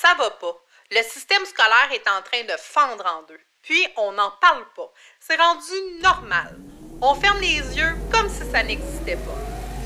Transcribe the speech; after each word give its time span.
Ça 0.00 0.14
va 0.16 0.30
pas. 0.30 0.56
Le 0.90 1.02
système 1.02 1.44
scolaire 1.44 1.90
est 1.92 2.08
en 2.08 2.22
train 2.22 2.42
de 2.44 2.58
fendre 2.58 3.04
en 3.04 3.22
deux. 3.28 3.38
Puis, 3.60 3.86
on 3.98 4.12
n'en 4.12 4.32
parle 4.40 4.64
pas. 4.74 4.90
C'est 5.20 5.36
rendu 5.36 6.00
normal. 6.02 6.58
On 7.02 7.14
ferme 7.14 7.38
les 7.40 7.58
yeux 7.76 7.94
comme 8.10 8.30
si 8.30 8.50
ça 8.50 8.62
n'existait 8.62 9.16
pas. 9.16 9.36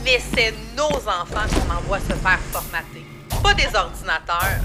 Mais 0.04 0.20
c'est 0.32 0.54
nos 0.76 0.96
enfants 1.08 1.48
qu'on 1.52 1.74
envoie 1.74 1.98
se 1.98 2.12
faire 2.12 2.38
formater, 2.52 3.04
pas 3.42 3.54
des 3.54 3.66
ordinateurs. 3.74 4.60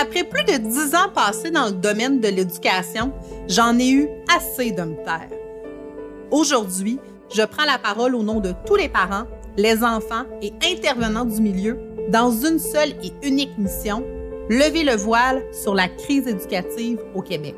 Après 0.00 0.24
plus 0.24 0.44
de 0.44 0.56
dix 0.56 0.94
ans 0.94 1.10
passés 1.10 1.50
dans 1.50 1.66
le 1.66 1.72
domaine 1.72 2.18
de 2.18 2.28
l'éducation, 2.28 3.12
j'en 3.46 3.78
ai 3.78 3.90
eu 3.90 4.08
assez 4.34 4.70
de 4.72 4.82
me 4.84 4.96
taire. 5.04 5.28
Aujourd'hui, 6.30 6.98
je 7.30 7.42
prends 7.42 7.66
la 7.66 7.76
parole 7.76 8.14
au 8.14 8.22
nom 8.22 8.40
de 8.40 8.54
tous 8.64 8.76
les 8.76 8.88
parents, 8.88 9.26
les 9.58 9.84
enfants 9.84 10.24
et 10.40 10.54
intervenants 10.62 11.26
du 11.26 11.42
milieu 11.42 11.87
dans 12.08 12.30
une 12.30 12.58
seule 12.58 12.94
et 13.02 13.12
unique 13.22 13.56
mission, 13.58 14.02
lever 14.48 14.82
le 14.82 14.96
voile 14.96 15.44
sur 15.52 15.74
la 15.74 15.88
crise 15.88 16.26
éducative 16.26 16.98
au 17.14 17.20
Québec. 17.20 17.54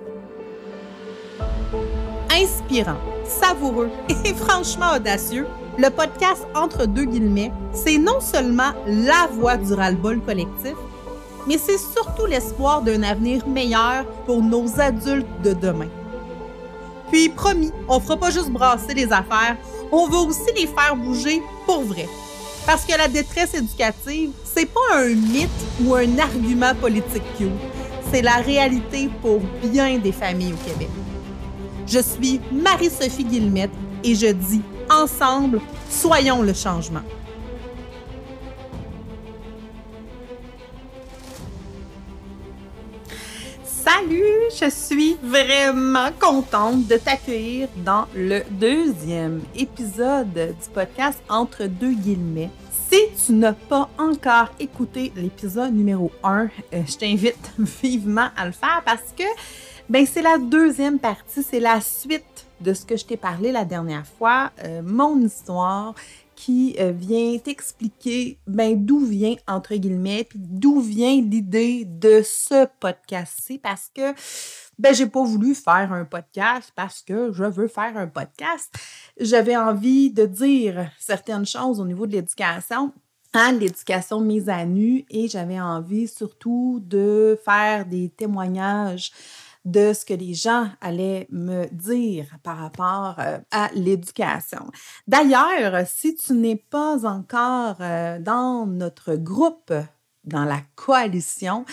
Inspirant, 2.33 2.99
savoureux 3.25 3.91
et 4.25 4.35
franchement 4.35 4.95
audacieux, 4.97 5.47
le 5.79 5.89
podcast 5.89 6.47
Entre 6.55 6.87
deux 6.87 7.05
guillemets, 7.05 7.53
c'est 7.73 7.99
non 7.99 8.21
seulement 8.21 8.73
la 8.87 9.29
voix 9.33 9.57
du 9.57 9.73
ras-le-bol 9.73 10.21
collectif, 10.21 10.75
mais 11.47 11.57
c'est 11.57 11.79
surtout 11.79 12.27
l'espoir 12.27 12.83
d'un 12.83 13.03
avenir 13.05 13.47
meilleur 13.47 14.05
pour 14.27 14.43
nos 14.43 14.81
adultes 14.81 15.27
de 15.45 15.53
demain. 15.53 15.89
Puis, 17.11 17.29
promis, 17.29 17.73
on 17.89 17.99
fera 18.01 18.17
pas 18.17 18.31
juste 18.31 18.51
brasser 18.51 18.95
les 18.95 19.13
affaires, 19.13 19.57
on 19.93 20.07
va 20.09 20.19
aussi 20.19 20.53
les 20.57 20.67
faire 20.67 20.97
bouger 20.97 21.41
pour 21.67 21.83
vrai. 21.83 22.09
Parce 22.67 22.85
que 22.85 22.97
la 22.97 23.09
détresse 23.09 23.55
éducative, 23.55 24.31
c'est 24.45 24.67
pas 24.67 24.97
un 24.97 25.09
mythe 25.09 25.49
ou 25.83 25.95
un 25.95 26.19
argument 26.19 26.75
politique 26.75 27.23
cute. 27.37 27.49
C'est 28.13 28.23
la 28.23 28.37
réalité 28.37 29.09
pour 29.23 29.41
bien 29.65 29.99
des 29.99 30.13
familles 30.13 30.53
au 30.53 30.69
Québec. 30.69 30.89
Je 31.87 32.01
suis 32.01 32.41
Marie-Sophie 32.53 33.25
Guillemette 33.25 33.71
et 34.05 34.15
je 34.15 34.27
dis 34.27 34.63
ensemble, 34.91 35.61
soyons 35.91 36.43
le 36.43 36.55
changement. 36.55 37.03
Je 44.61 44.69
suis 44.69 45.17
vraiment 45.23 46.11
contente 46.21 46.87
de 46.87 46.97
t'accueillir 46.97 47.69
dans 47.79 48.07
le 48.15 48.43
deuxième 48.51 49.41
épisode 49.57 50.33
du 50.35 50.69
podcast 50.75 51.19
Entre 51.31 51.65
deux 51.65 51.93
guillemets. 51.93 52.51
Si 52.91 52.99
tu 53.25 53.33
n'as 53.33 53.55
pas 53.55 53.89
encore 53.97 54.49
écouté 54.59 55.13
l'épisode 55.17 55.73
numéro 55.73 56.11
1, 56.23 56.45
euh, 56.45 56.83
je 56.87 56.97
t'invite 56.97 57.53
vivement 57.83 58.29
à 58.37 58.45
le 58.45 58.53
faire 58.53 58.83
parce 58.85 59.15
que 59.17 59.25
ben, 59.89 60.05
c'est 60.05 60.23
la 60.23 60.37
deuxième 60.37 60.99
partie, 60.99 61.43
c'est 61.43 61.61
la 61.61 61.81
suite 61.81 62.47
de 62.61 62.75
ce 62.75 62.85
que 62.85 62.97
je 62.97 63.07
t'ai 63.07 63.17
parlé 63.17 63.53
la 63.53 63.65
dernière 63.65 64.07
fois, 64.19 64.51
euh, 64.65 64.83
mon 64.85 65.19
histoire 65.21 65.95
qui 66.41 66.75
euh, 66.81 66.91
vient 66.91 67.37
t'expliquer 67.37 68.39
ben, 68.47 68.87
d'où 68.87 69.05
vient, 69.05 69.35
entre 69.47 69.75
guillemets, 69.75 70.25
puis 70.25 70.39
d'où 70.41 70.81
vient 70.81 71.21
l'idée 71.21 71.85
de 71.85 72.23
ce 72.25 72.67
podcast-ci, 72.81 73.59
parce 73.59 73.91
que 73.95 74.15
ben, 74.79 74.95
j'ai 74.95 75.07
pas 75.07 75.23
voulu 75.23 75.55
faire 75.55 75.93
un 75.93 76.07
podcast 76.07 76.73
parce 76.75 77.03
que 77.03 77.31
je 77.31 77.45
veux 77.45 77.69
faire 77.69 77.95
un 77.95 78.07
podcast. 78.07 78.75
J'avais 79.21 79.55
envie 79.55 80.11
de 80.13 80.25
dire 80.25 80.91
certaines 80.99 81.45
choses 81.45 81.79
au 81.79 81.85
niveau 81.85 82.07
de 82.07 82.13
l'éducation, 82.13 82.95
hein, 83.35 83.53
l'éducation 83.53 84.21
mise 84.21 84.49
à 84.49 84.65
nu, 84.65 85.05
et 85.11 85.29
j'avais 85.29 85.61
envie 85.61 86.09
surtout 86.09 86.81
de 86.83 87.39
faire 87.45 87.85
des 87.85 88.09
témoignages 88.09 89.13
de 89.65 89.93
ce 89.93 90.05
que 90.05 90.15
les 90.15 90.35
gens 90.35 90.69
allaient 90.81 91.27
me 91.31 91.67
dire 91.73 92.27
par 92.43 92.59
rapport 92.59 93.17
euh, 93.19 93.39
à 93.51 93.71
l'éducation. 93.75 94.71
D'ailleurs, 95.07 95.87
si 95.87 96.15
tu 96.15 96.33
n'es 96.33 96.57
pas 96.57 97.07
encore 97.07 97.77
euh, 97.81 98.19
dans 98.19 98.67
notre 98.67 99.17
groupe, 99.17 99.73
dans 100.25 100.45
la 100.45 100.61
coalition, 100.77 101.65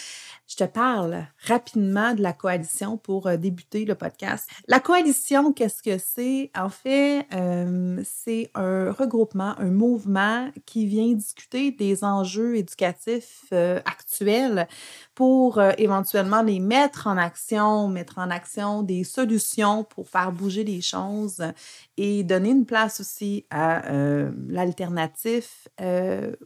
te 0.57 0.63
parle 0.63 1.27
rapidement 1.45 2.15
de 2.15 2.23
la 2.23 2.33
coalition 2.33 2.97
pour 2.97 3.27
euh, 3.27 3.37
débuter 3.37 3.85
le 3.85 3.93
podcast. 3.93 4.49
La 4.67 4.79
coalition, 4.79 5.53
qu'est-ce 5.53 5.83
que 5.83 5.99
c'est? 5.99 6.49
En 6.57 6.69
fait, 6.69 7.27
euh, 7.33 8.01
c'est 8.03 8.49
un 8.55 8.91
regroupement, 8.91 9.53
un 9.59 9.69
mouvement 9.69 10.49
qui 10.65 10.87
vient 10.87 11.13
discuter 11.13 11.69
des 11.71 12.03
enjeux 12.03 12.57
éducatifs 12.57 13.43
euh, 13.53 13.79
actuels 13.85 14.67
pour 15.13 15.61
éventuellement 15.77 16.41
les 16.41 16.59
mettre 16.59 17.07
en 17.07 17.17
action, 17.17 17.87
mettre 17.87 18.17
en 18.17 18.29
action 18.29 18.83
des 18.83 19.03
solutions 19.03 19.83
pour 19.83 20.07
faire 20.09 20.31
bouger 20.31 20.63
les 20.63 20.81
choses 20.81 21.43
et 21.97 22.23
donner 22.23 22.51
une 22.51 22.65
place 22.65 22.99
aussi 22.99 23.45
à 23.49 23.81
l'alternatif, 24.47 25.67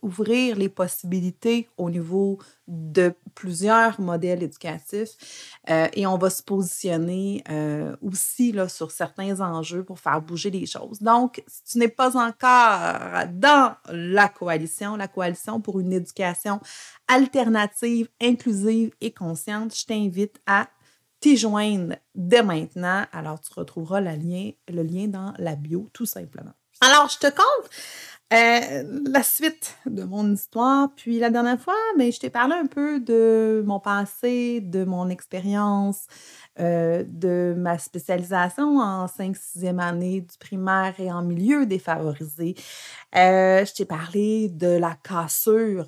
ouvrir 0.02 0.56
les 0.56 0.70
possibilités 0.70 1.68
au 1.78 1.90
niveau 1.90 2.40
de 2.72 3.14
plusieurs 3.36 4.00
modèles 4.00 4.44
éducatifs 4.44 5.58
euh, 5.70 5.90
et 5.92 6.08
on 6.08 6.18
va 6.18 6.30
se 6.30 6.42
positionner 6.42 7.44
euh, 7.50 7.98
aussi 8.02 8.56
sur 8.70 8.92
certains 8.92 9.42
enjeux 9.42 9.84
pour 9.84 10.00
faire 10.00 10.22
bouger 10.22 10.50
les 10.52 10.66
choses. 10.66 11.02
Donc, 11.02 11.44
si 11.48 11.64
tu 11.66 11.78
n'es 11.80 11.90
pas 11.90 12.16
encore 12.16 13.28
dans 13.34 13.76
la 13.92 14.30
coalition, 14.30 14.96
la 14.96 15.10
coalition 15.10 15.60
pour 15.60 15.82
une 15.82 15.92
éducation 15.92 16.62
alternative, 17.10 18.08
inclusive 18.22 18.92
et 19.02 19.12
consciente, 19.12 19.76
je 19.76 19.86
t'invite 19.86 20.40
à 20.48 20.70
t'y 21.20 21.36
joindre 21.36 21.96
dès 22.16 22.42
maintenant. 22.42 23.06
Alors, 23.12 23.42
tu 23.42 23.54
retrouveras 23.54 24.00
le 24.00 24.84
lien 24.84 25.08
dans 25.08 25.34
la 25.38 25.56
bio, 25.56 25.90
tout 25.92 26.06
simplement. 26.06 26.54
Alors, 26.80 27.10
je 27.10 27.20
te 27.20 27.28
compte 27.28 27.70
euh, 28.34 28.84
la 29.12 29.24
suite 29.24 29.76
de 29.86 30.04
mon 30.04 30.34
histoire. 30.34 30.88
Puis 30.96 31.20
la 31.20 31.30
dernière 31.30 31.60
fois, 31.60 31.76
mais 31.98 32.06
ben, 32.06 32.14
je 32.14 32.20
t'ai 32.20 32.30
parlé 32.30 32.54
un 32.56 32.66
peu 32.66 33.02
de 33.02 33.62
mon 33.66 33.82
passé, 33.82 34.62
de 34.62 34.86
mon 34.86 35.10
expérience, 35.10 36.06
euh, 36.58 37.04
de 37.06 37.54
ma 37.58 37.78
spécialisation 37.78 38.80
en 38.80 39.08
5-6e 39.08 39.80
année 39.80 40.22
du 40.22 40.38
primaire 40.38 40.94
et 41.00 41.12
en 41.12 41.24
milieu 41.24 41.66
défavorisé. 41.66 42.56
Euh, 43.18 43.66
je 43.66 43.74
t'ai 43.74 43.84
parlé 43.84 44.48
de 44.48 44.78
la 44.78 44.96
cassure 45.04 45.88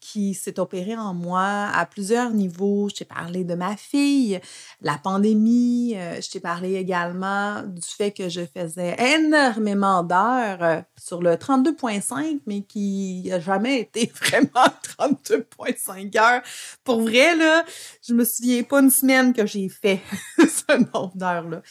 qui 0.00 0.32
s'est 0.32 0.58
opérée 0.58 0.96
en 0.96 1.12
moi 1.12 1.68
à 1.74 1.84
plusieurs 1.84 2.30
niveaux. 2.30 2.88
Je 2.88 2.96
t'ai 2.96 3.04
parlé 3.04 3.44
de 3.44 3.54
ma 3.54 3.76
fille, 3.76 4.40
la 4.80 4.96
pandémie. 4.96 5.94
je 5.94 6.30
t'ai 6.30 6.40
parlé 6.40 6.76
également 6.76 7.62
du 7.62 7.86
fait 7.86 8.12
que 8.12 8.30
je 8.30 8.40
faisais 8.46 8.96
énormément 9.16 10.02
d'heures 10.02 10.84
sur 10.98 11.20
le 11.20 11.36
32.5, 11.42 12.40
mais 12.46 12.62
qui 12.62 13.24
n'a 13.26 13.40
jamais 13.40 13.80
été 13.80 14.10
vraiment 14.22 14.68
32.5 14.98 16.18
heures. 16.18 16.42
Pour 16.84 17.02
vrai, 17.02 17.34
là, 17.34 17.64
je 18.06 18.14
me 18.14 18.24
souviens 18.24 18.62
pas 18.62 18.80
une 18.80 18.90
semaine 18.90 19.32
que 19.32 19.46
j'ai 19.46 19.68
fait 19.68 20.00
ce 20.38 20.76
nombre 20.76 21.12
d'heures-là. 21.16 21.62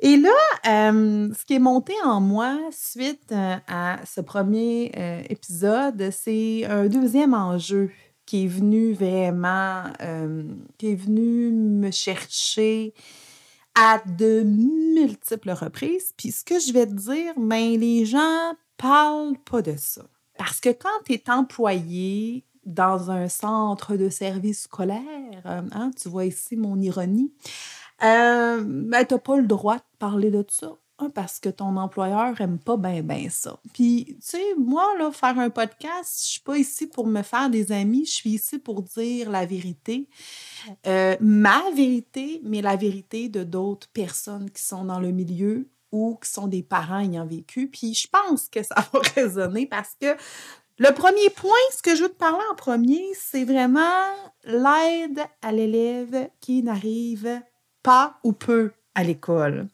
Et 0.00 0.16
là, 0.16 0.30
euh, 0.66 1.32
ce 1.32 1.44
qui 1.44 1.54
est 1.54 1.58
monté 1.58 1.94
en 2.04 2.20
moi 2.20 2.58
suite 2.70 3.32
euh, 3.32 3.56
à 3.68 4.00
ce 4.04 4.20
premier 4.20 4.92
euh, 4.96 5.22
épisode, 5.30 6.10
c'est 6.10 6.66
un 6.66 6.86
deuxième 6.86 7.32
enjeu 7.32 7.90
qui 8.26 8.44
est 8.44 8.48
venu 8.48 8.94
vraiment, 8.94 9.84
qui 10.78 10.92
est 10.92 10.94
venu 10.94 11.50
me 11.50 11.90
chercher 11.90 12.94
à 13.74 14.00
de 14.06 14.42
multiples 14.42 15.50
reprises. 15.50 16.14
Puis 16.16 16.30
ce 16.30 16.42
que 16.42 16.58
je 16.58 16.72
vais 16.72 16.86
te 16.86 16.94
dire, 16.94 17.34
ben, 17.36 17.78
les 17.78 18.06
gens 18.06 18.54
parlent 18.76 19.38
pas 19.44 19.62
de 19.62 19.74
ça. 19.76 20.02
Parce 20.38 20.60
que 20.60 20.70
quand 20.70 21.02
tu 21.04 21.12
es 21.14 21.30
employé 21.30 22.44
dans 22.66 23.10
un 23.10 23.28
centre 23.28 23.96
de 23.96 24.08
service 24.08 24.62
scolaire, 24.62 25.42
hein, 25.44 25.90
tu 26.00 26.08
vois 26.08 26.24
ici 26.24 26.56
mon 26.56 26.80
ironie, 26.80 27.32
euh, 28.02 28.62
ben, 28.64 29.04
tu 29.04 29.14
n'as 29.14 29.20
pas 29.20 29.36
le 29.36 29.46
droit 29.46 29.76
de 29.76 29.98
parler 29.98 30.30
de 30.30 30.44
ça. 30.48 30.72
Hein, 31.00 31.10
parce 31.12 31.40
que 31.40 31.48
ton 31.48 31.76
employeur 31.76 32.40
aime 32.40 32.60
pas 32.60 32.76
bien 32.76 33.02
ben 33.02 33.28
ça. 33.28 33.58
Puis, 33.72 34.04
tu 34.06 34.16
sais, 34.20 34.54
moi, 34.56 34.86
là, 34.96 35.10
faire 35.10 35.40
un 35.40 35.50
podcast, 35.50 36.20
je 36.22 36.26
suis 36.32 36.40
pas 36.40 36.56
ici 36.56 36.86
pour 36.86 37.08
me 37.08 37.22
faire 37.22 37.50
des 37.50 37.72
amis, 37.72 38.04
je 38.06 38.12
suis 38.12 38.30
ici 38.30 38.60
pour 38.60 38.82
dire 38.82 39.28
la 39.28 39.44
vérité. 39.44 40.08
Euh, 40.86 41.16
ma 41.20 41.68
vérité, 41.74 42.40
mais 42.44 42.62
la 42.62 42.76
vérité 42.76 43.28
de 43.28 43.42
d'autres 43.42 43.88
personnes 43.88 44.48
qui 44.50 44.62
sont 44.62 44.84
dans 44.84 45.00
le 45.00 45.10
milieu 45.10 45.68
ou 45.94 46.18
qui 46.22 46.30
sont 46.30 46.48
des 46.48 46.62
parents 46.62 47.00
ayant 47.00 47.26
vécu. 47.26 47.68
Puis, 47.68 47.94
je 47.94 48.08
pense 48.08 48.48
que 48.48 48.62
ça 48.62 48.74
va 48.92 49.00
résonner 49.14 49.66
parce 49.66 49.94
que 50.00 50.16
le 50.78 50.90
premier 50.92 51.30
point, 51.30 51.52
ce 51.74 51.82
que 51.82 51.94
je 51.94 52.02
veux 52.02 52.08
te 52.08 52.18
parler 52.18 52.44
en 52.50 52.56
premier, 52.56 53.02
c'est 53.14 53.44
vraiment 53.44 54.02
l'aide 54.44 55.20
à 55.40 55.52
l'élève 55.52 56.28
qui 56.40 56.62
n'arrive 56.62 57.40
pas 57.82 58.18
ou 58.24 58.32
peu 58.32 58.72
à 58.94 59.04
l'école. 59.04 59.68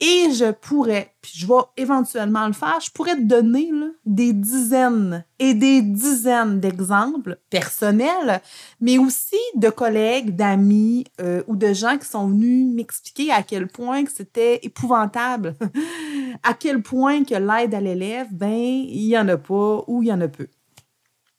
Et 0.00 0.32
je 0.32 0.50
pourrais, 0.50 1.14
puis 1.20 1.32
je 1.36 1.46
vais 1.46 1.62
éventuellement 1.76 2.46
le 2.46 2.52
faire, 2.52 2.80
je 2.80 2.90
pourrais 2.90 3.14
te 3.14 3.22
donner 3.22 3.70
des 4.04 4.32
dizaines 4.32 5.24
et 5.38 5.54
des 5.54 5.82
dizaines 5.82 6.58
d'exemples 6.58 7.38
personnels, 7.48 8.40
mais 8.80 8.98
aussi 8.98 9.38
de 9.54 9.70
collègues, 9.70 10.34
d'amis 10.34 11.04
euh, 11.20 11.42
ou 11.46 11.56
de 11.56 11.72
gens 11.72 11.96
qui 11.96 12.08
sont 12.08 12.28
venus 12.28 12.74
m'expliquer 12.74 13.30
à 13.30 13.42
quel 13.42 13.68
point 13.68 14.04
que 14.04 14.12
c'était 14.12 14.60
épouvantable, 14.62 15.54
à 16.42 16.54
quel 16.54 16.82
point 16.82 17.24
que 17.24 17.34
l'aide 17.34 17.74
à 17.74 17.80
l'élève, 17.80 18.28
ben, 18.32 18.50
il 18.50 19.06
y 19.06 19.16
en 19.16 19.28
a 19.28 19.36
pas 19.36 19.84
ou 19.86 20.02
il 20.02 20.08
y 20.08 20.12
en 20.12 20.20
a 20.20 20.28
peu. 20.28 20.48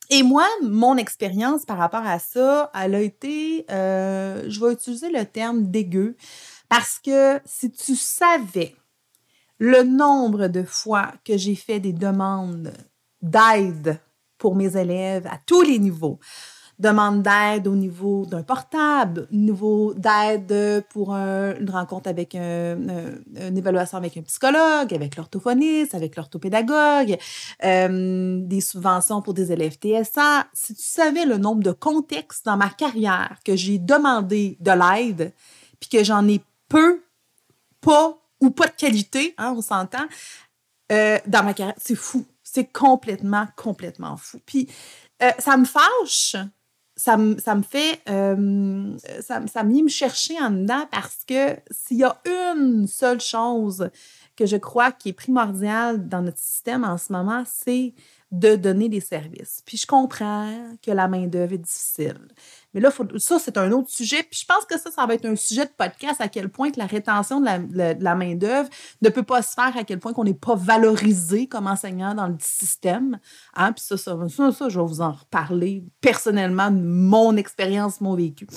Et 0.09 0.23
moi, 0.23 0.45
mon 0.61 0.97
expérience 0.97 1.65
par 1.65 1.77
rapport 1.77 2.05
à 2.05 2.19
ça, 2.19 2.71
elle 2.79 2.95
a 2.95 3.01
été, 3.01 3.65
euh, 3.71 4.43
je 4.47 4.63
vais 4.63 4.73
utiliser 4.73 5.09
le 5.09 5.25
terme 5.25 5.63
dégueu, 5.63 6.15
parce 6.69 6.99
que 6.99 7.39
si 7.45 7.71
tu 7.71 7.95
savais 7.95 8.75
le 9.59 9.83
nombre 9.83 10.47
de 10.47 10.63
fois 10.63 11.13
que 11.23 11.37
j'ai 11.37 11.55
fait 11.55 11.79
des 11.79 11.93
demandes 11.93 12.73
d'aide 13.21 13.99
pour 14.37 14.55
mes 14.55 14.77
élèves 14.77 15.27
à 15.27 15.39
tous 15.45 15.61
les 15.61 15.79
niveaux, 15.79 16.19
demande 16.77 17.23
d'aide 17.23 17.67
au 17.67 17.75
niveau 17.75 18.25
d'un 18.25 18.43
portable, 18.43 19.27
niveau 19.31 19.93
d'aide 19.93 20.83
pour 20.89 21.13
une 21.13 21.69
rencontre 21.69 22.09
avec 22.09 22.35
un, 22.35 22.77
une 23.35 23.57
évaluation 23.57 23.97
avec 23.97 24.17
un 24.17 24.21
psychologue, 24.23 24.93
avec 24.93 25.15
l'orthophoniste, 25.15 25.95
avec 25.95 26.15
l'orthopédagogue, 26.15 27.17
euh, 27.63 28.39
des 28.41 28.61
subventions 28.61 29.21
pour 29.21 29.33
des 29.33 29.51
élèves 29.51 29.77
TSA. 29.77 30.47
Si 30.53 30.75
tu 30.75 30.83
savais 30.83 31.25
le 31.25 31.37
nombre 31.37 31.63
de 31.63 31.71
contextes 31.71 32.45
dans 32.45 32.57
ma 32.57 32.69
carrière 32.69 33.37
que 33.45 33.55
j'ai 33.55 33.79
demandé 33.79 34.57
de 34.59 34.71
l'aide, 34.71 35.33
puis 35.79 35.89
que 35.89 36.03
j'en 36.03 36.27
ai 36.27 36.41
peu, 36.67 37.03
pas 37.81 38.17
ou 38.41 38.51
pas 38.51 38.67
de 38.67 38.73
qualité, 38.73 39.33
hein, 39.37 39.53
on 39.55 39.61
s'entend, 39.61 40.05
euh, 40.91 41.17
dans 41.25 41.43
ma 41.43 41.53
carrière. 41.53 41.75
C'est 41.77 41.95
fou. 41.95 42.25
C'est 42.43 42.71
complètement, 42.71 43.47
complètement 43.55 44.17
fou. 44.17 44.39
Puis, 44.45 44.69
euh, 45.21 45.31
ça 45.39 45.57
me 45.57 45.65
fâche. 45.65 46.35
Ça 46.97 47.17
me, 47.17 47.37
ça 47.39 47.55
me 47.55 47.63
fait. 47.63 47.99
Euh, 48.07 48.97
ça, 49.21 49.45
ça 49.47 49.63
me 49.63 49.87
chercher 49.89 50.39
en 50.39 50.51
dedans 50.51 50.87
parce 50.91 51.25
que 51.27 51.57
s'il 51.69 51.97
y 51.97 52.03
a 52.03 52.17
une 52.25 52.87
seule 52.87 53.19
chose 53.19 53.89
que 54.37 54.45
je 54.45 54.55
crois 54.55 54.91
qui 54.91 55.09
est 55.09 55.13
primordiale 55.13 56.07
dans 56.07 56.21
notre 56.21 56.37
système 56.37 56.83
en 56.85 56.97
ce 56.97 57.11
moment, 57.11 57.43
c'est 57.45 57.93
de 58.31 58.55
donner 58.55 58.89
des 58.89 58.99
services. 58.99 59.61
Puis 59.65 59.77
je 59.77 59.85
comprends 59.85 60.51
que 60.81 60.91
la 60.91 61.07
main-d'œuvre 61.07 61.53
est 61.53 61.59
difficile. 61.59 62.27
Mais 62.73 62.81
là, 62.81 62.91
ça, 63.17 63.39
c'est 63.39 63.57
un 63.57 63.71
autre 63.71 63.89
sujet. 63.89 64.23
Puis 64.23 64.41
je 64.41 64.45
pense 64.45 64.65
que 64.65 64.77
ça, 64.79 64.91
ça 64.91 65.05
va 65.05 65.13
être 65.13 65.25
un 65.25 65.35
sujet 65.35 65.65
de 65.65 65.71
podcast 65.77 66.19
à 66.19 66.27
quel 66.27 66.49
point 66.49 66.71
que 66.71 66.79
la 66.79 66.87
rétention 66.87 67.39
de 67.39 68.03
la, 68.03 68.15
main-d'œuvre 68.15 68.69
ne 69.01 69.09
peut 69.09 69.23
pas 69.23 69.41
se 69.41 69.53
faire, 69.53 69.77
à 69.77 69.83
quel 69.83 69.99
point 69.99 70.11
qu'on 70.11 70.23
n'est 70.23 70.33
pas 70.33 70.55
valorisé 70.55 71.47
comme 71.47 71.67
enseignant 71.67 72.15
dans 72.15 72.27
le 72.27 72.35
système. 72.41 73.19
Hein? 73.53 73.71
Puis 73.71 73.85
ça, 73.85 73.97
ça, 73.97 74.17
ça, 74.27 74.69
je 74.69 74.79
vais 74.79 74.85
vous 74.85 75.01
en 75.01 75.13
reparler 75.13 75.85
personnellement 76.01 76.71
de 76.71 76.81
mon 76.81 77.37
expérience, 77.37 78.01
mon 78.01 78.15
vécu. 78.15 78.47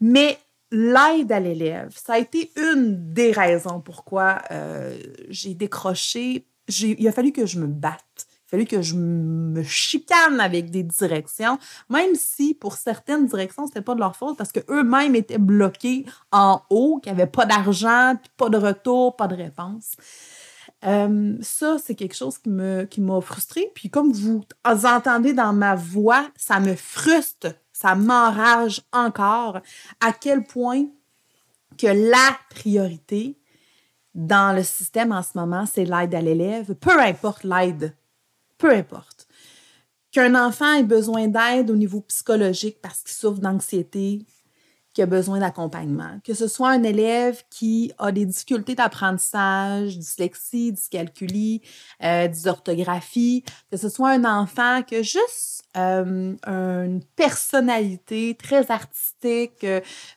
Mais 0.00 0.38
l'aide 0.70 1.32
à 1.32 1.40
l'élève, 1.40 1.94
ça 1.96 2.14
a 2.14 2.18
été 2.18 2.50
une 2.56 3.12
des 3.12 3.32
raisons 3.32 3.80
pourquoi 3.80 4.42
euh, 4.50 4.98
j'ai 5.28 5.54
décroché. 5.54 6.46
Il 6.68 7.06
a 7.06 7.12
fallu 7.12 7.32
que 7.32 7.46
je 7.46 7.58
me 7.60 7.66
batte 7.68 8.26
fallu 8.46 8.64
que 8.64 8.82
je 8.82 8.94
me 8.94 9.62
chicane 9.62 10.40
avec 10.40 10.70
des 10.70 10.82
directions, 10.82 11.58
même 11.90 12.14
si 12.14 12.54
pour 12.54 12.74
certaines 12.74 13.26
directions, 13.26 13.66
c'était 13.66 13.80
pas 13.80 13.94
de 13.94 14.00
leur 14.00 14.16
faute 14.16 14.36
parce 14.36 14.52
qu'eux-mêmes 14.52 15.14
étaient 15.14 15.38
bloqués 15.38 16.06
en 16.32 16.62
haut, 16.70 17.00
qu'il 17.02 17.12
n'y 17.12 17.20
avait 17.20 17.30
pas 17.30 17.46
d'argent, 17.46 18.14
pas 18.36 18.48
de 18.48 18.56
retour, 18.56 19.16
pas 19.16 19.26
de 19.26 19.34
réponse. 19.34 19.96
Euh, 20.84 21.36
ça, 21.40 21.78
c'est 21.82 21.94
quelque 21.94 22.14
chose 22.14 22.38
qui 22.38 22.50
m'a 22.50 22.84
qui 22.84 23.02
frustrée. 23.22 23.70
Puis 23.74 23.90
comme 23.90 24.12
vous 24.12 24.44
entendez 24.64 25.32
dans 25.32 25.52
ma 25.52 25.74
voix, 25.74 26.28
ça 26.36 26.60
me 26.60 26.74
frustre, 26.74 27.48
ça 27.72 27.94
m'enrage 27.94 28.82
encore 28.92 29.60
à 30.00 30.12
quel 30.12 30.44
point 30.44 30.84
que 31.76 31.86
la 31.86 32.36
priorité 32.50 33.38
dans 34.14 34.56
le 34.56 34.62
système 34.62 35.12
en 35.12 35.22
ce 35.22 35.30
moment, 35.34 35.66
c'est 35.66 35.84
l'aide 35.84 36.14
à 36.14 36.20
l'élève, 36.20 36.74
peu 36.74 36.98
importe 37.00 37.44
l'aide 37.44 37.94
peu 38.58 38.70
importe. 38.72 39.26
Qu'un 40.12 40.34
enfant 40.34 40.74
ait 40.74 40.82
besoin 40.82 41.28
d'aide 41.28 41.70
au 41.70 41.76
niveau 41.76 42.00
psychologique 42.02 42.78
parce 42.80 43.02
qu'il 43.02 43.12
souffre 43.12 43.40
d'anxiété, 43.40 44.24
qui 44.96 45.02
a 45.02 45.06
besoin 45.06 45.40
d'accompagnement. 45.40 46.20
Que 46.24 46.32
ce 46.32 46.48
soit 46.48 46.70
un 46.70 46.82
élève 46.82 47.42
qui 47.50 47.92
a 47.98 48.12
des 48.12 48.24
difficultés 48.24 48.74
d'apprentissage, 48.74 49.98
dyslexie, 49.98 50.72
dyscalculie, 50.72 51.60
euh, 52.02 52.28
dysorthographie, 52.28 53.44
que 53.70 53.76
ce 53.76 53.90
soit 53.90 54.12
un 54.12 54.24
enfant 54.24 54.82
qui 54.82 54.96
a 54.96 55.02
juste 55.02 55.64
euh, 55.76 56.34
une 56.46 57.02
personnalité 57.14 58.38
très 58.42 58.70
artistique, 58.70 59.66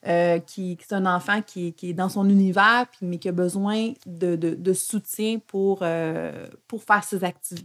euh, 0.08 0.40
qui, 0.40 0.78
qui, 0.78 0.86
est 0.90 0.94
un 0.94 1.06
enfant 1.06 1.42
qui, 1.42 1.74
qui, 1.74 1.90
est 1.90 1.94
dans 1.94 2.08
son 2.08 2.30
univers, 2.30 2.86
mais 3.02 3.18
qui 3.18 3.28
a 3.28 3.34
besoin 3.34 3.92
de, 4.06 4.38
de, 4.38 4.74
soutien 4.74 5.40
pour, 5.46 5.84
pour, 6.70 6.84
faire 6.84 7.04
ses 7.04 7.20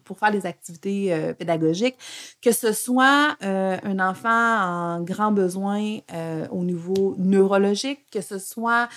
pour 0.05 0.19
faire 0.19 0.33
les 0.33 0.47
activités 0.47 1.33
pédagogiques, 1.39 1.97
que 2.43 2.51
ce 2.51 2.73
soit 2.73 3.37
un 3.41 4.01
enfant 4.01 4.97
en 4.97 5.01
grand 5.03 5.31
besoin 5.31 5.99
au 6.51 6.65
niveau 6.65 7.04
neurologique, 7.19 8.11
que 8.11 8.21
ce 8.21 8.39
soit 8.39 8.89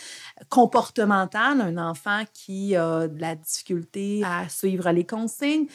comportemental, 0.49 1.61
un 1.61 1.77
enfant 1.77 2.23
qui 2.33 2.75
a 2.75 3.07
de 3.07 3.19
la 3.19 3.35
difficulté 3.35 4.23
à 4.23 4.49
suivre 4.49 4.89
les 4.91 5.05
consignes, 5.05 5.67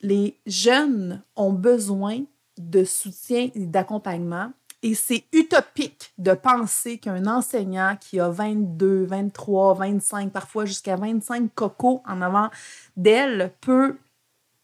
les 0.00 0.38
jeunes 0.46 1.22
ont 1.36 1.52
besoin 1.52 2.22
de 2.56 2.84
soutien 2.84 3.50
et 3.54 3.66
d'accompagnement. 3.66 4.52
Et 4.82 4.94
c'est 4.94 5.24
utopique 5.32 6.12
de 6.18 6.34
penser 6.34 6.98
qu'un 6.98 7.26
enseignant 7.26 7.96
qui 8.00 8.20
a 8.20 8.28
22, 8.28 9.06
23, 9.06 9.74
25, 9.74 10.32
parfois 10.32 10.66
jusqu'à 10.66 10.94
25 10.94 11.52
cocos 11.52 12.00
en 12.06 12.22
avant 12.22 12.48
d'elle 12.96 13.52
peut 13.60 13.96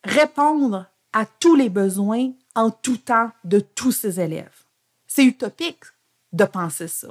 répondre 0.05 0.87
à 1.12 1.26
tous 1.26 1.56
les 1.56 1.69
besoins 1.69 2.31
en 2.55 2.71
tout 2.71 2.99
temps 2.99 3.31
de 3.43 3.59
tous 3.59 3.93
ses 3.93 4.21
élèves. 4.21 4.65
C'est 5.06 5.25
utopique 5.25 5.85
de 6.35 6.45
penser 6.45 6.89
ça. 6.89 7.09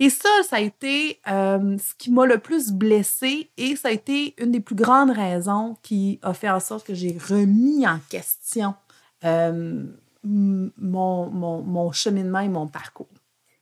Et 0.00 0.10
ça, 0.10 0.28
ça 0.48 0.56
a 0.56 0.60
été 0.60 1.20
euh, 1.28 1.78
ce 1.78 1.94
qui 1.96 2.10
m'a 2.10 2.26
le 2.26 2.38
plus 2.38 2.72
blessée 2.72 3.50
et 3.56 3.76
ça 3.76 3.88
a 3.88 3.90
été 3.92 4.34
une 4.38 4.50
des 4.50 4.60
plus 4.60 4.74
grandes 4.74 5.10
raisons 5.10 5.76
qui 5.82 6.18
a 6.22 6.34
fait 6.34 6.50
en 6.50 6.60
sorte 6.60 6.84
que 6.84 6.94
j'ai 6.94 7.16
remis 7.28 7.86
en 7.86 8.00
question 8.08 8.74
euh, 9.24 9.84
mon, 10.24 11.30
mon, 11.30 11.62
mon, 11.62 11.92
cheminement 11.92 12.40
et 12.40 12.48
mon 12.48 12.66
parcours. 12.66 13.08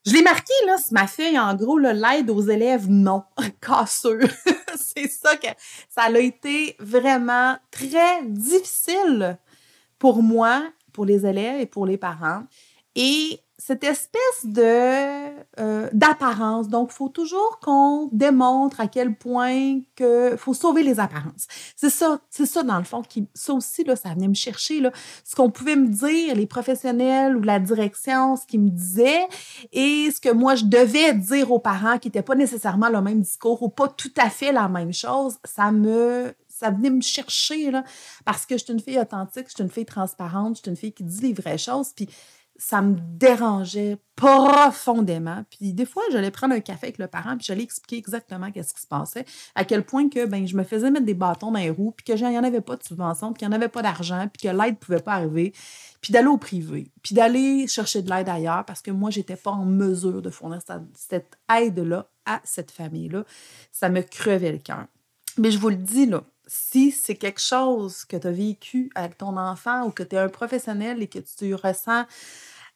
Je 0.07 0.13
l'ai 0.13 0.23
marqué 0.23 0.53
là, 0.67 0.79
sur 0.79 0.95
ma 0.95 1.07
feuille, 1.07 1.39
en 1.39 1.55
gros, 1.55 1.79
l'aide 1.79 2.31
aux 2.31 2.43
élèves, 2.43 2.89
non, 2.89 3.25
casseux. 3.61 4.21
C'est 4.77 5.09
ça 5.09 5.37
que 5.37 5.49
ça 5.91 6.05
a 6.05 6.19
été 6.19 6.77
vraiment 6.79 7.57
très 7.71 8.25
difficile 8.25 9.39
pour 9.99 10.23
moi, 10.23 10.63
pour 10.93 11.05
les 11.05 11.27
élèves 11.27 11.61
et 11.61 11.67
pour 11.67 11.85
les 11.87 11.99
parents. 11.99 12.45
Et 12.95 13.41
cette 13.59 13.85
espèce 13.85 14.45
de 14.45 14.63
euh, 15.61 15.89
d'apparence. 15.93 16.69
Donc, 16.69 16.91
faut 16.91 17.09
toujours 17.09 17.59
qu'on 17.61 18.09
démontre 18.13 18.81
à 18.81 18.87
quel 18.87 19.15
point 19.15 19.81
que 19.95 20.37
faut 20.37 20.53
sauver 20.53 20.83
les 20.83 21.01
apparences. 21.01 21.47
C'est 21.75 21.91
ça, 21.91 22.21
c'est 22.29 22.45
ça 22.45 22.63
dans 22.63 22.79
le 22.79 22.85
fond 22.85 23.03
qui, 23.03 23.27
ça 23.35 23.55
aussi 23.55 23.83
là, 23.85 23.97
ça 23.97 24.11
venait 24.11 24.29
me 24.29 24.35
chercher 24.35 24.81
là, 24.81 24.93
ce 25.25 25.35
qu'on 25.35 25.51
pouvait 25.51 25.77
me 25.77 25.89
dire 25.89 26.35
les 26.35 26.47
professionnels 26.47 27.37
ou 27.37 27.43
la 27.43 27.59
direction, 27.59 28.37
ce 28.37 28.47
qu'ils 28.47 28.61
me 28.61 28.71
disaient 28.71 29.27
et 29.73 30.11
ce 30.15 30.21
que 30.21 30.33
moi 30.33 30.55
je 30.55 30.65
devais 30.65 31.15
dire 31.15 31.51
aux 31.51 31.59
parents 31.59 31.99
qui 31.99 32.09
n'étaient 32.09 32.23
pas 32.23 32.35
nécessairement 32.35 32.91
le 32.91 33.01
même 33.01 33.21
discours 33.23 33.63
ou 33.63 33.69
pas 33.71 33.89
tout 33.89 34.13
à 34.19 34.29
fait 34.29 34.53
la 34.53 34.69
même 34.69 34.93
chose. 34.93 35.39
Ça 35.45 35.73
me 35.73 36.35
ça 36.49 36.71
venait 36.71 36.91
me 36.91 37.03
chercher 37.03 37.71
là, 37.71 37.85
parce 38.25 38.47
que 38.47 38.57
je 38.57 38.65
suis 38.65 38.73
une 38.73 38.81
fille 38.81 38.99
authentique, 38.99 39.47
je 39.49 39.55
suis 39.55 39.63
une 39.63 39.71
fille 39.71 39.85
transparente, 39.85 40.57
je 40.57 40.63
suis 40.63 40.71
une 40.71 40.77
fille 40.77 40.93
qui 40.93 41.05
dit 41.05 41.21
les 41.21 41.33
vraies 41.35 41.59
choses. 41.59 41.93
Puis 41.95 42.09
ça 42.59 42.83
me 42.83 42.97
dérangeait 42.99 43.99
profondément. 44.17 45.45
Puis 45.51 45.73
des 45.73 45.85
fois, 45.85 46.03
j'allais 46.11 46.31
prendre 46.31 46.55
un 46.55 46.61
café 46.61 46.87
avec 46.87 46.99
le 46.99 47.07
parent, 47.07 47.37
puis 47.37 47.47
j'allais 47.47 47.63
expliquer 47.63 47.99
exactement 47.99 48.51
qu'est-ce 48.51 48.73
qui 48.73 48.81
se 48.81 48.87
passait, 48.87 49.25
à 49.55 49.65
quel 49.65 49.85
point 49.85 50.09
que 50.09 50.25
ben 50.27 50.47
je 50.47 50.57
me 50.57 50.65
faisais 50.65 50.91
mettre 50.91 51.05
des 51.05 51.15
bâtons 51.15 51.53
dans 51.53 51.59
les 51.59 51.71
roues, 51.71 51.93
puis 51.93 52.05
qu'il 52.05 52.29
n'y 52.29 52.39
en 52.39 52.45
avait 52.45 52.61
pas 52.63 52.77
de 52.77 52.83
subvention, 52.83 53.33
puis 53.33 53.41
qu'il 53.41 53.49
n'y 53.49 53.55
en 53.55 53.57
avait 53.57 53.69
pas 53.69 53.83
d'argent, 53.83 54.29
puis 54.33 54.49
que 54.49 54.55
l'aide 54.55 54.75
ne 54.75 54.79
pouvait 54.79 55.01
pas 55.01 55.15
arriver, 55.15 55.53
puis 56.01 56.13
d'aller 56.13 56.29
au 56.29 56.39
privé, 56.39 56.91
puis 57.03 57.15
d'aller 57.15 57.67
chercher 57.67 58.03
de 58.03 58.11
l'aide 58.11 58.29
ailleurs 58.29 58.65
parce 58.65 58.81
que 58.81 58.91
moi, 58.91 59.11
j'étais 59.11 59.37
pas 59.37 59.51
en 59.51 59.65
mesure 59.65 60.23
de 60.23 60.31
fournir 60.31 60.61
cette 60.95 61.39
aide-là 61.55 62.09
à 62.25 62.41
cette 62.45 62.71
famille-là. 62.71 63.25
Ça 63.73 63.89
me 63.89 64.03
crevait 64.03 64.53
le 64.53 64.59
cœur. 64.59 64.87
Mais 65.39 65.51
je 65.51 65.59
vous 65.59 65.69
le 65.69 65.77
dis, 65.77 66.07
là, 66.07 66.23
si 66.47 66.91
c'est 66.91 67.17
quelque 67.17 67.41
chose 67.41 68.05
que 68.05 68.17
tu 68.17 68.27
as 68.27 68.33
vécu 68.33 68.91
avec 68.95 69.19
ton 69.19 69.37
enfant 69.37 69.87
ou 69.87 69.91
que 69.91 70.03
tu 70.03 70.17
es 70.17 70.19
un 70.19 70.29
professionnel 70.29 71.03
et 71.03 71.09
que 71.09 71.19
tu 71.19 71.55
ressens 71.55 72.05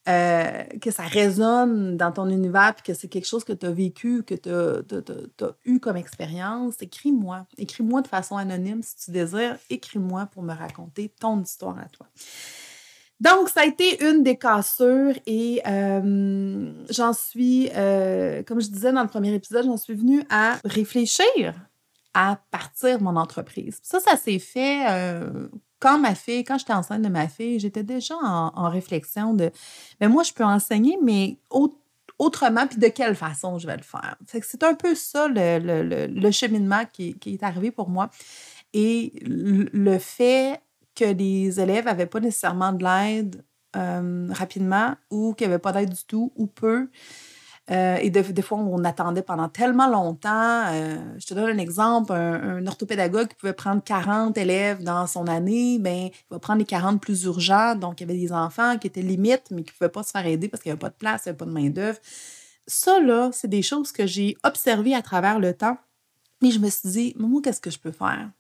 euh, 0.09 0.65
que 0.81 0.91
ça 0.91 1.03
résonne 1.03 1.99
dans 1.99 2.11
ton 2.11 2.29
univers, 2.31 2.75
puis 2.75 2.85
que 2.85 2.95
c'est 2.99 3.09
quelque 3.09 3.29
chose 3.29 3.45
que 3.45 3.53
tu 3.53 3.67
as 3.67 3.71
vécu, 3.71 4.23
que 4.23 4.35
tu 4.35 4.49
as, 4.51 5.55
eu 5.67 5.79
comme 5.79 5.97
expérience, 5.97 6.81
écris-moi. 6.81 7.47
Écris-moi 7.59 8.01
de 8.01 8.09
façon 8.09 8.39
anonyme 8.39 8.83
si 8.83 8.97
tu 8.97 9.11
désires. 9.11 9.59
Écris-moi 9.69 10.27
pour 10.33 10.43
me 10.43 10.55
raconter 10.55 11.13
ton 11.21 11.43
histoire 11.43 11.79
à 11.79 11.85
toi. 11.85 12.07
Donc, 13.21 13.51
ça 13.51 13.61
a 13.61 13.67
été 13.67 14.03
une 14.03 14.23
des 14.23 14.39
cassures 14.39 15.15
et 15.27 15.61
euh, 15.67 16.73
j'en 16.89 17.13
suis, 17.13 17.69
euh, 17.77 18.43
comme 18.45 18.63
je 18.63 18.69
disais 18.69 18.93
dans 18.93 19.03
le 19.03 19.09
premier 19.09 19.35
épisode, 19.35 19.67
j'en 19.67 19.77
suis 19.77 19.95
venue 19.95 20.25
à 20.31 20.59
réfléchir 20.65 21.55
à 22.15 22.41
partir 22.51 23.01
mon 23.01 23.17
entreprise. 23.17 23.79
Ça, 23.83 24.01
ça 24.01 24.17
s'est 24.17 24.39
fait 24.39 24.85
euh, 24.89 25.49
quand 25.79 25.99
ma 25.99 26.15
fille, 26.15 26.45
quand 26.45 26.59
j'étais 26.59 26.73
enceinte 26.73 27.03
de 27.03 27.09
ma 27.09 27.29
fille, 27.29 27.59
j'étais 27.59 27.83
déjà 27.83 28.15
en, 28.17 28.69
réflexion 28.69 29.35
de, 29.35 29.45
mais 30.01 30.07
ben, 30.07 30.09
moi, 30.09 30.23
je 30.23 30.33
peux 30.33 30.45
enseigner, 30.45 30.99
mais 31.03 31.39
autrement, 32.19 32.67
puis 32.67 32.79
de 32.79 32.89
quelle 32.89 33.15
façon 33.15 33.59
je 33.59 33.67
vais 33.67 33.77
le 33.77 33.83
faire. 33.83 34.17
C'est 34.27 34.63
un 34.63 34.75
peu 34.75 34.95
ça 34.95 35.27
le, 35.29 36.31
cheminement 36.31 36.85
qui, 36.93 37.19
qui, 37.19 37.35
est 37.35 37.43
arrivé 37.43 37.71
pour 37.71 37.89
moi. 37.89 38.11
Et 38.73 39.13
le 39.23 39.99
fait 39.99 40.61
que 40.95 41.05
les 41.05 41.61
élèves 41.61 41.87
n'avaient 41.87 42.07
pas 42.07 42.21
nécessairement 42.21 42.73
de 42.73 42.85
l'aide 42.85 43.45
euh, 43.77 44.29
rapidement 44.31 44.97
ou 45.11 45.33
qu'il 45.35 45.47
n'y 45.47 45.55
avait 45.55 45.61
pas 45.61 45.73
d'aide 45.73 45.91
du 45.91 46.05
tout 46.05 46.33
ou 46.37 46.47
peu. 46.47 46.91
Euh, 47.71 47.97
et 47.97 48.11
des 48.11 48.43
fois, 48.43 48.59
on 48.59 48.85
attendait 48.85 49.23
pendant 49.23 49.49
tellement 49.49 49.89
longtemps. 49.89 50.65
Euh, 50.73 50.97
je 51.19 51.27
te 51.27 51.35
donne 51.35 51.51
un 51.51 51.59
exemple. 51.59 52.13
Un, 52.13 52.67
orthopédagogue 52.67 53.29
qui 53.29 53.37
pouvait 53.37 53.53
prendre 53.53 53.83
40 53.83 54.37
élèves 54.39 54.83
dans 54.83 55.07
son 55.07 55.27
année, 55.29 55.79
ben, 55.79 56.09
il 56.13 56.13
va 56.31 56.39
prendre 56.41 56.59
les 56.59 56.65
40 56.65 57.01
plus 57.01 57.25
urgents. 57.25 57.77
Donc, 57.77 58.01
il 58.01 58.09
y 58.09 58.11
avait 58.11 58.19
des 58.19 58.33
enfants 58.33 58.77
qui 58.79 58.89
étaient 58.89 59.03
limites, 59.03 59.51
mais 59.51 59.63
qui 59.63 59.71
ne 59.73 59.79
pouvaient 59.79 59.91
pas 59.91 60.03
se 60.03 60.11
faire 60.11 60.27
aider 60.27 60.49
parce 60.49 60.63
qu'il 60.63 60.71
n'y 60.71 60.73
avait 60.73 60.81
pas 60.81 60.89
de 60.89 60.95
place, 60.95 61.23
il 61.25 61.29
n'y 61.29 61.31
avait 61.31 61.39
pas 61.39 61.45
de 61.45 61.53
main-d'œuvre. 61.53 61.99
Ça, 62.67 63.01
là, 63.01 63.31
c'est 63.33 63.49
des 63.49 63.63
choses 63.63 63.93
que 63.93 64.07
j'ai 64.07 64.37
observées 64.43 64.95
à 64.95 65.03
travers 65.03 65.39
le 65.39 65.55
temps. 65.55 65.79
Mais 66.43 66.51
je 66.51 66.59
me 66.59 66.69
suis 66.71 66.89
dit, 66.89 67.15
moi, 67.19 67.41
qu'est-ce 67.43 67.61
que 67.61 67.71
je 67.71 67.79
peux 67.79 67.93
faire? 67.93 68.31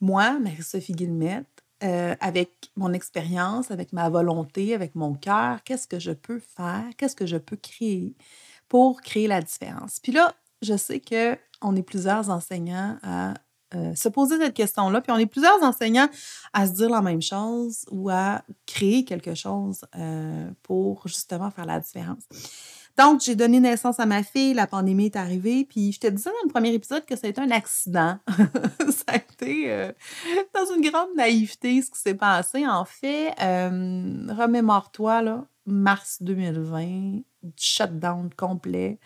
Moi, 0.00 0.38
Marie-Sophie 0.38 0.92
Guillemette, 0.92 1.55
euh, 1.84 2.14
avec 2.20 2.70
mon 2.76 2.92
expérience, 2.92 3.70
avec 3.70 3.92
ma 3.92 4.08
volonté, 4.08 4.74
avec 4.74 4.94
mon 4.94 5.14
cœur, 5.14 5.62
qu'est-ce 5.64 5.86
que 5.86 5.98
je 5.98 6.12
peux 6.12 6.38
faire, 6.38 6.84
qu'est-ce 6.96 7.16
que 7.16 7.26
je 7.26 7.36
peux 7.36 7.56
créer 7.56 8.14
pour 8.68 9.00
créer 9.02 9.28
la 9.28 9.42
différence. 9.42 10.00
Puis 10.00 10.12
là, 10.12 10.34
je 10.62 10.76
sais 10.76 11.00
qu'on 11.00 11.76
est 11.76 11.82
plusieurs 11.82 12.30
enseignants 12.30 12.98
à 13.02 13.34
euh, 13.74 13.94
se 13.94 14.08
poser 14.08 14.38
cette 14.38 14.54
question-là, 14.54 15.00
puis 15.00 15.12
on 15.12 15.18
est 15.18 15.26
plusieurs 15.26 15.62
enseignants 15.62 16.08
à 16.52 16.66
se 16.66 16.72
dire 16.72 16.88
la 16.88 17.02
même 17.02 17.20
chose 17.20 17.84
ou 17.90 18.08
à 18.10 18.42
créer 18.64 19.04
quelque 19.04 19.34
chose 19.34 19.84
euh, 19.96 20.50
pour 20.62 21.06
justement 21.06 21.50
faire 21.50 21.66
la 21.66 21.80
différence. 21.80 22.22
Donc, 22.96 23.20
j'ai 23.20 23.34
donné 23.34 23.60
naissance 23.60 24.00
à 24.00 24.06
ma 24.06 24.22
fille, 24.22 24.54
la 24.54 24.66
pandémie 24.66 25.06
est 25.06 25.16
arrivée, 25.16 25.66
puis 25.68 25.92
je 25.92 26.00
te 26.00 26.06
disais 26.06 26.30
dans 26.30 26.46
le 26.46 26.52
premier 26.52 26.72
épisode 26.72 27.04
que 27.04 27.14
ça 27.14 27.28
un 27.36 27.50
accident. 27.50 28.18
ça 28.28 29.04
a 29.08 29.16
été 29.16 29.70
euh, 29.70 29.92
dans 30.54 30.74
une 30.74 30.88
grande 30.88 31.14
naïveté 31.14 31.82
ce 31.82 31.90
qui 31.90 31.98
s'est 31.98 32.14
passé. 32.14 32.66
En 32.66 32.86
fait, 32.86 33.34
euh, 33.42 34.26
remémore-toi, 34.30 35.22
là, 35.22 35.44
mars 35.66 36.18
2020, 36.22 37.20
shutdown 37.58 38.30
complet. 38.34 38.98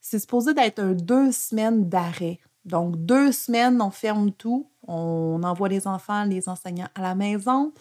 C'est 0.00 0.18
supposé 0.18 0.52
d'être 0.52 0.82
deux 0.82 1.30
semaines 1.30 1.88
d'arrêt. 1.88 2.40
Donc, 2.64 2.96
deux 2.96 3.30
semaines, 3.30 3.80
on 3.80 3.90
ferme 3.90 4.32
tout, 4.32 4.68
on 4.86 5.40
envoie 5.44 5.68
les 5.68 5.86
enfants, 5.86 6.24
les 6.24 6.48
enseignants 6.48 6.88
à 6.94 7.02
la 7.02 7.14
maison. 7.14 7.72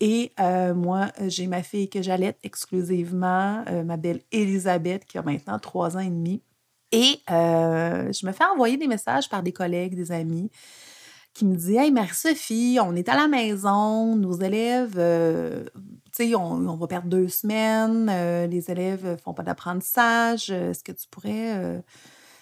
Et 0.00 0.32
euh, 0.40 0.74
moi, 0.74 1.10
j'ai 1.26 1.46
ma 1.46 1.62
fille 1.62 1.88
que 1.88 2.02
j'allais 2.02 2.36
exclusivement, 2.42 3.64
euh, 3.68 3.82
ma 3.82 3.96
belle 3.96 4.20
Elisabeth, 4.30 5.06
qui 5.06 5.16
a 5.16 5.22
maintenant 5.22 5.58
trois 5.58 5.96
ans 5.96 6.00
et 6.00 6.10
demi. 6.10 6.42
Et 6.92 7.20
euh, 7.30 8.12
je 8.12 8.26
me 8.26 8.32
fais 8.32 8.44
envoyer 8.44 8.76
des 8.76 8.86
messages 8.88 9.28
par 9.28 9.42
des 9.42 9.52
collègues, 9.52 9.94
des 9.94 10.12
amis, 10.12 10.50
qui 11.32 11.46
me 11.46 11.56
disent 11.56 11.76
Hey, 11.76 11.90
Marie-Sophie, 11.90 12.78
on 12.82 12.94
est 12.94 13.08
à 13.08 13.16
la 13.16 13.26
maison, 13.26 14.16
nos 14.16 14.38
élèves, 14.38 14.92
tu 14.94 16.28
sais, 16.28 16.34
on, 16.34 16.76
va 16.76 16.86
perdre 16.86 17.08
deux 17.08 17.28
semaines, 17.28 18.06
les 18.48 18.70
élèves 18.70 19.16
font 19.22 19.34
pas 19.34 19.42
d'apprentissage, 19.42 20.50
est-ce 20.50 20.84
que 20.84 20.92
tu 20.92 21.08
pourrais 21.10 21.82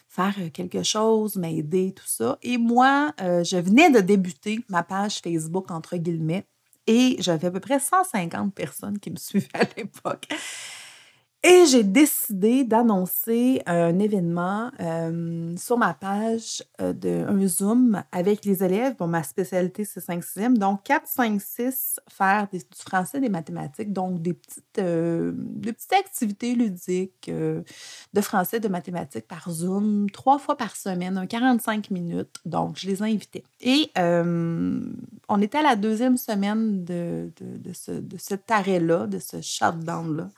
faire 0.08 0.34
quelque 0.52 0.82
chose, 0.82 1.36
m'aider, 1.36 1.92
tout 1.96 2.06
ça? 2.06 2.38
Et 2.42 2.58
moi, 2.58 3.12
je 3.18 3.56
venais 3.56 3.90
de 3.90 4.00
débuter 4.00 4.60
ma 4.68 4.82
page 4.84 5.20
Facebook, 5.20 5.70
entre 5.70 5.96
guillemets, 5.96 6.46
et 6.86 7.16
j'avais 7.20 7.48
à 7.48 7.50
peu 7.50 7.60
près 7.60 7.78
150 7.78 8.54
personnes 8.54 8.98
qui 8.98 9.10
me 9.10 9.16
suivaient 9.18 9.48
à 9.54 9.64
l'époque. 9.76 10.26
Et 11.46 11.66
j'ai 11.66 11.84
décidé 11.84 12.64
d'annoncer 12.64 13.60
un 13.66 13.98
événement 13.98 14.70
euh, 14.80 15.54
sur 15.58 15.76
ma 15.76 15.92
page 15.92 16.64
euh, 16.80 16.94
d'un 16.94 17.46
Zoom 17.46 18.02
avec 18.12 18.46
les 18.46 18.64
élèves. 18.64 18.96
Bon, 18.96 19.06
ma 19.06 19.22
spécialité, 19.22 19.84
c'est 19.84 20.00
5-6e. 20.00 20.56
Donc, 20.56 20.84
4, 20.84 21.06
5, 21.06 21.38
6, 21.38 22.00
faire 22.08 22.48
du 22.50 22.60
français, 22.74 23.20
des 23.20 23.28
mathématiques. 23.28 23.92
Donc, 23.92 24.22
des 24.22 24.32
petites, 24.32 24.78
euh, 24.78 25.32
des 25.36 25.74
petites 25.74 25.92
activités 25.92 26.54
ludiques 26.54 27.30
de 27.30 28.20
français, 28.22 28.58
de 28.58 28.68
mathématiques 28.68 29.28
par 29.28 29.50
Zoom, 29.50 30.08
trois 30.08 30.38
fois 30.38 30.56
par 30.56 30.74
semaine, 30.74 31.18
un 31.18 31.26
45 31.26 31.90
minutes. 31.90 32.40
Donc, 32.46 32.78
je 32.78 32.86
les 32.86 33.02
invitais. 33.02 33.44
Et 33.60 33.90
on 33.96 35.42
était 35.42 35.58
à 35.58 35.62
la 35.62 35.76
deuxième 35.76 36.16
semaine 36.16 36.86
de, 36.86 37.30
de, 37.38 37.72
ce, 37.74 37.92
de 37.92 38.16
cet 38.16 38.50
arrêt-là, 38.50 39.06
de 39.06 39.18
ce 39.18 39.42
shutdown-là. 39.42 40.30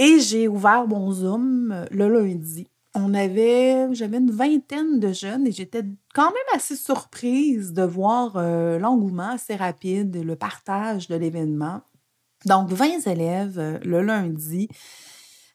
Et 0.00 0.18
j'ai 0.18 0.48
ouvert 0.48 0.88
mon 0.88 1.12
Zoom 1.12 1.72
euh, 1.72 1.84
le 1.90 2.08
lundi. 2.08 2.66
On 2.94 3.12
avait, 3.12 3.86
j'avais 3.92 4.16
une 4.16 4.30
vingtaine 4.30 4.98
de 4.98 5.12
jeunes 5.12 5.46
et 5.46 5.52
j'étais 5.52 5.84
quand 6.14 6.30
même 6.30 6.56
assez 6.56 6.74
surprise 6.74 7.74
de 7.74 7.82
voir 7.82 8.32
euh, 8.36 8.78
l'engouement 8.78 9.32
assez 9.32 9.56
rapide, 9.56 10.24
le 10.24 10.36
partage 10.36 11.06
de 11.06 11.16
l'événement. 11.16 11.82
Donc, 12.46 12.70
20 12.70 13.08
élèves 13.08 13.58
euh, 13.58 13.78
le 13.82 14.00
lundi. 14.00 14.70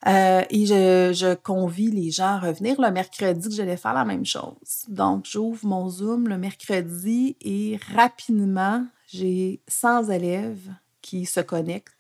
et 0.06 0.66
je, 0.68 1.12
je, 1.12 1.34
convie 1.34 1.90
les 1.90 2.12
gens 2.12 2.36
à 2.36 2.40
revenir 2.40 2.80
le 2.80 2.92
mercredi 2.92 3.50
que 3.50 3.56
j'allais 3.56 3.78
faire 3.78 3.96
la 3.96 4.06
même 4.06 4.26
chose. 4.26 4.86
Donc, 4.90 5.26
j'ouvre 5.26 5.66
mon 5.66 5.90
Zoom 5.90 6.28
le 6.28 6.38
mercredi 6.38 7.36
et 7.42 7.80
rapidement, 7.96 8.86
j'ai 9.08 9.60
100 9.68 10.12
élèves 10.12 10.72
qui 11.02 11.26
se 11.26 11.40
connectent 11.40 11.95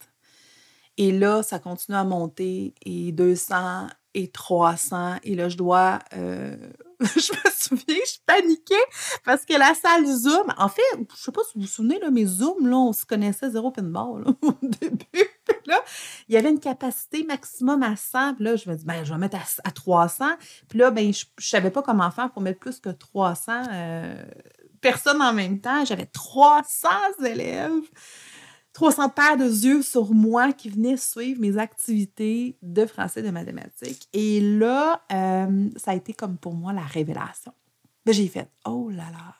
et 0.97 1.11
là, 1.11 1.43
ça 1.43 1.59
continue 1.59 1.97
à 1.97 2.03
monter 2.03 2.73
et 2.85 3.11
200 3.11 3.87
et 4.13 4.29
300. 4.29 5.15
Et 5.23 5.35
là, 5.35 5.49
je 5.49 5.57
dois... 5.57 5.99
Euh, 6.15 6.55
je 7.01 7.33
me 7.33 7.51
souviens, 7.51 8.03
je 8.07 8.17
paniquais 8.25 8.73
parce 9.25 9.43
que 9.43 9.53
la 9.53 9.73
salle 9.73 10.05
Zoom... 10.05 10.53
En 10.57 10.69
fait, 10.69 10.81
je 11.13 11.21
sais 11.21 11.31
pas 11.33 11.41
si 11.43 11.51
vous 11.55 11.61
vous 11.61 11.67
souvenez, 11.67 11.99
là, 11.99 12.09
mes 12.09 12.25
Zooms, 12.25 12.65
là, 12.65 12.77
on 12.77 12.93
se 12.93 13.05
connaissait 13.05 13.49
zéro 13.49 13.71
pinball 13.71 14.23
au 14.41 14.53
début. 14.61 15.29
Là, 15.65 15.83
il 16.29 16.35
y 16.35 16.37
avait 16.37 16.49
une 16.49 16.61
capacité 16.61 17.25
maximum 17.25 17.83
à 17.83 17.97
100. 17.97 18.35
Puis 18.35 18.45
là, 18.45 18.55
je 18.55 18.69
me 18.69 18.75
dis, 18.75 18.85
ben, 18.85 19.03
je 19.03 19.11
vais 19.11 19.19
mettre 19.19 19.37
à, 19.63 19.71
300. 19.71 20.25
Puis 20.69 20.79
là, 20.79 20.91
ben, 20.91 21.13
je, 21.13 21.25
ne 21.25 21.43
savais 21.43 21.71
pas 21.71 21.81
comment 21.81 22.09
faire 22.11 22.31
pour 22.31 22.41
mettre 22.41 22.59
plus 22.59 22.79
que 22.79 22.89
300 22.89 23.51
euh, 23.69 24.23
personnes 24.79 25.21
en 25.21 25.33
même 25.33 25.59
temps. 25.59 25.83
J'avais 25.83 26.05
300 26.05 26.87
élèves. 27.25 27.71
300 28.75 29.09
paires 29.09 29.37
de 29.37 29.45
yeux 29.45 29.81
sur 29.81 30.13
moi 30.13 30.51
qui 30.51 30.69
venaient 30.69 30.97
suivre 30.97 31.39
mes 31.39 31.57
activités 31.57 32.57
de 32.61 32.85
français 32.85 33.21
et 33.21 33.23
de 33.23 33.29
mathématiques. 33.29 34.09
Et 34.11 34.41
là, 34.41 35.01
euh, 35.13 35.69
ça 35.77 35.91
a 35.91 35.95
été 35.95 36.13
comme 36.13 36.37
pour 36.37 36.53
moi 36.53 36.73
la 36.73 36.81
révélation. 36.81 37.53
J'ai 38.05 38.27
fait 38.27 38.49
Oh 38.65 38.89
là 38.89 39.05
là! 39.11 39.35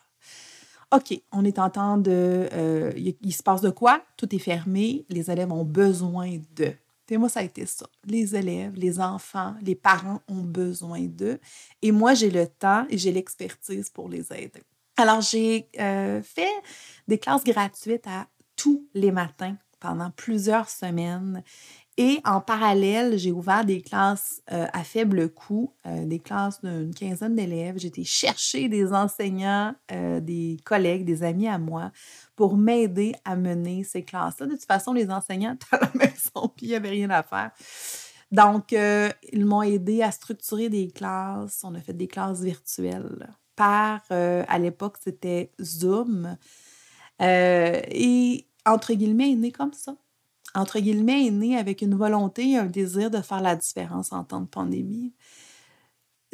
OK, 0.96 1.22
on 1.34 1.44
est 1.44 1.60
en 1.60 1.70
temps 1.70 1.98
de. 1.98 2.48
Euh, 2.54 2.94
il, 2.96 3.34
se 3.34 3.44
passe 3.44 3.60
de 3.60 3.70
quoi? 3.72 4.02
Tout 4.16 4.34
est 4.34 4.40
fermé. 4.40 5.06
Les 5.10 5.30
élèves 5.30 5.52
ont 5.52 5.66
besoin 5.66 6.38
de. 6.56 6.72
Et 7.10 7.18
moi, 7.18 7.28
ça 7.28 7.42
a 7.42 7.44
été 7.44 7.66
ça. 7.66 7.88
Les 8.06 8.38
élèves, 8.38 8.74
les 8.76 9.02
enfants, 9.02 9.54
les 9.62 9.76
parents 9.76 10.22
ont 10.30 10.44
besoin 10.44 11.02
d'eux. 11.02 11.40
Et 11.82 11.92
moi, 11.92 12.14
j'ai 12.14 12.32
le 12.32 12.48
temps 12.48 12.86
et 12.90 12.98
j'ai 12.98 13.12
l'expertise 13.12 13.90
pour 13.90 14.08
les 14.08 14.32
aider. 14.32 14.64
Alors, 14.96 15.20
j'ai 15.20 15.68
euh, 15.78 16.22
fait 16.24 16.54
des 17.06 17.18
classes 17.18 17.44
gratuites 17.44 18.08
à 18.08 18.28
tous 18.56 18.88
les 18.94 19.12
matins 19.12 19.58
pendant 19.80 20.12
plusieurs 20.12 20.70
semaines. 20.70 21.44
Et 21.98 22.20
en 22.26 22.42
parallèle, 22.42 23.18
j'ai 23.18 23.32
ouvert 23.32 23.64
des 23.64 23.82
classes 23.82 24.42
euh, 24.52 24.66
à 24.74 24.84
faible 24.84 25.30
coût, 25.30 25.74
euh, 25.86 26.06
des 26.06 26.20
classes 26.20 26.60
d'une 26.62 26.94
quinzaine 26.94 27.36
d'élèves. 27.36 27.86
Été 27.86 28.04
chercher 28.04 28.68
des 28.68 28.92
enseignants, 28.92 29.74
euh, 29.94 30.20
des 30.20 30.58
collègues, 30.66 31.06
des 31.06 31.24
amis 31.24 31.48
à 31.48 31.58
moi 31.58 31.92
pour 32.36 32.58
m'aider 32.58 33.16
à 33.24 33.38
mener 33.38 33.86
ces 33.86 34.04
classes-là. 34.04 34.48
De 34.48 34.52
toute 34.54 34.66
façon, 34.66 34.92
les 34.92 35.10
enseignants 35.10 35.54
étaient 35.54 35.76
à 35.76 35.80
la 35.80 35.92
maison, 36.06 36.50
puis 36.50 36.66
il 36.66 36.70
n'y 36.70 36.76
avait 36.76 36.90
rien 36.90 37.10
à 37.12 37.24
faire. 37.24 37.52
Donc, 38.32 38.74
ils 38.74 39.46
m'ont 39.46 39.62
aidé 39.62 40.02
à 40.02 40.12
structurer 40.12 40.68
des 40.68 40.90
classes. 40.90 41.62
On 41.64 41.76
a 41.76 41.80
fait 41.80 41.94
des 41.94 42.08
classes 42.08 42.42
virtuelles 42.42 43.30
par, 43.56 44.02
à 44.10 44.60
l'époque, 44.60 44.98
c'était 45.02 45.52
Zoom. 45.62 46.36
Et 47.20 48.46
entre 48.66 48.94
guillemets, 48.94 49.32
est 49.32 49.36
né 49.36 49.52
comme 49.52 49.74
ça. 49.74 49.96
entre 50.56 50.80
guillemets, 50.80 51.28
est 51.28 51.32
né 51.32 51.58
avec 51.58 51.82
une 51.82 51.96
volonté, 51.96 52.58
un 52.58 52.66
désir 52.66 53.12
de 53.12 53.22
faire 53.22 53.42
la 53.42 53.56
différence 53.56 54.12
en 54.14 54.24
temps 54.24 54.42
de 54.42 54.48
pandémie 54.48 55.14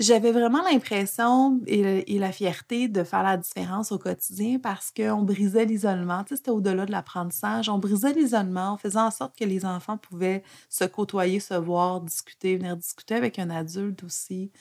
j'avais 0.02 0.32
vraiment 0.32 0.62
l'impression 0.64 1.62
et, 1.68 2.20
la 2.20 2.32
fierté 2.32 2.88
de 2.88 3.04
faire 3.04 3.24
la 3.24 3.38
différence 3.38 3.92
au 3.92 3.98
quotidien 3.98 4.60
parce 4.60 4.92
qu'on 4.92 5.22
brisait 5.22 5.66
l'isolement. 5.66 6.24
Tu 6.24 6.30
sais, 6.30 6.36
c'était 6.38 6.52
au-delà 6.52 6.86
de 6.86 6.92
l'apprentissage. 6.92 7.70
On 7.70 7.78
brisait 7.78 8.14
l'isolement, 8.14 8.74
on 8.74 8.78
faisait 8.78 9.00
en 9.00 9.12
sorte 9.12 9.38
que 9.38 9.46
les 9.46 9.66
enfants 9.66 9.98
pouvaient 9.98 10.44
se 10.70 10.84
côtoyer, 10.84 11.40
se 11.40 11.54
voir, 11.54 12.02
discuter, 12.02 12.58
venir 12.58 12.76
discuter 12.76 13.16
avec 13.16 13.40
un 13.40 13.50
adulte 13.50 14.04
aussi. 14.04 14.52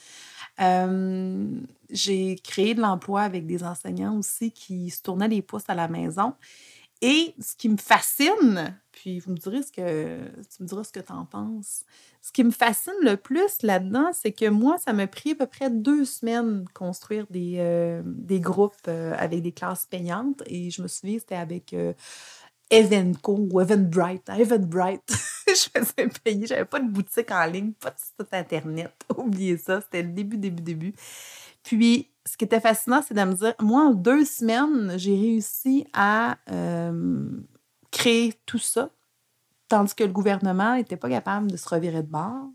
j'ai 1.91 2.37
créé 2.45 2.75
de 2.75 2.81
l'emploi 2.81 3.23
avec 3.23 3.47
des 3.47 3.65
enseignants 3.65 4.19
aussi 4.19 4.53
qui 4.53 4.91
se 4.91 5.03
tournaient 5.03 5.29
les 5.29 5.43
pouces 5.43 5.69
à 5.69 5.75
la 5.75 5.89
maison. 5.89 6.35
Et 7.03 7.35
ce 7.41 7.57
qui 7.57 7.71
me 7.71 7.79
fascine, 7.79 8.79
puis 8.93 9.21
vous 9.21 9.33
me 9.33 9.37
direz 9.37 9.63
ce 9.63 9.73
que 9.73 10.19
tu 10.55 10.63
me 10.63 10.69
diras 10.69 10.85
ce 10.85 10.93
que 10.93 11.01
tu 11.01 11.13
en 11.13 11.25
penses. 11.25 11.85
Ce 12.21 12.31
qui 12.31 12.45
me 12.45 12.51
fascine 12.51 12.93
le 13.03 13.17
plus 13.17 13.63
là-dedans, 13.63 14.11
c'est 14.13 14.33
que 14.33 14.47
moi, 14.51 14.77
ça 14.77 14.93
m'a 14.93 15.07
pris 15.07 15.31
à 15.31 15.35
peu 15.37 15.47
près 15.47 15.71
deux 15.71 16.05
semaines 16.05 16.67
construire 16.75 17.27
des, 17.31 17.55
euh, 17.59 18.03
des 18.05 18.41
groupes 18.41 18.75
euh, 18.89 19.15
avec 19.17 19.41
des 19.41 19.53
classes 19.53 19.87
payantes. 19.87 20.43
Et 20.45 20.71
je 20.71 20.83
me 20.83 20.89
souviens, 20.89 21.19
c'était 21.19 21.37
avec 21.37 21.73
euh, 21.73 21.95
Evenco 22.69 23.49
ou 23.51 23.61
Eventbrite. 23.63 24.29
Eventbrite, 24.29 25.11
je 25.47 25.81
faisais 25.81 26.09
payer. 26.23 26.47
J'avais 26.47 26.67
pas 26.67 26.81
de 26.81 26.91
boutique 26.91 27.31
en 27.31 27.47
ligne, 27.47 27.73
pas 27.73 27.91
de 27.91 27.99
site 27.99 28.35
Internet. 28.35 28.93
Oubliez 29.17 29.57
ça, 29.57 29.81
c'était 29.81 30.03
le 30.03 30.11
début, 30.11 30.37
début, 30.37 30.63
début. 30.63 30.95
Puis, 31.63 32.10
ce 32.27 32.37
qui 32.37 32.45
était 32.45 32.61
fascinant, 32.61 33.03
c'est 33.07 33.15
de 33.15 33.23
me 33.23 33.35
dire, 33.35 33.55
moi, 33.61 33.83
en 33.83 33.95
deux 33.95 34.25
semaines, 34.25 34.95
j'ai 34.97 35.15
réussi 35.15 35.87
à 35.93 36.37
créer 37.91 38.35
tout 38.47 38.59
ça, 38.59 38.91
tandis 39.69 39.95
que 39.95 40.05
le 40.05 40.13
gouvernement 40.13 40.77
n'était 40.77 40.97
pas 40.97 41.09
capable 41.09 41.51
de 41.51 41.57
se 41.57 41.69
revirer 41.69 42.03
de 42.03 42.09
bord. 42.09 42.49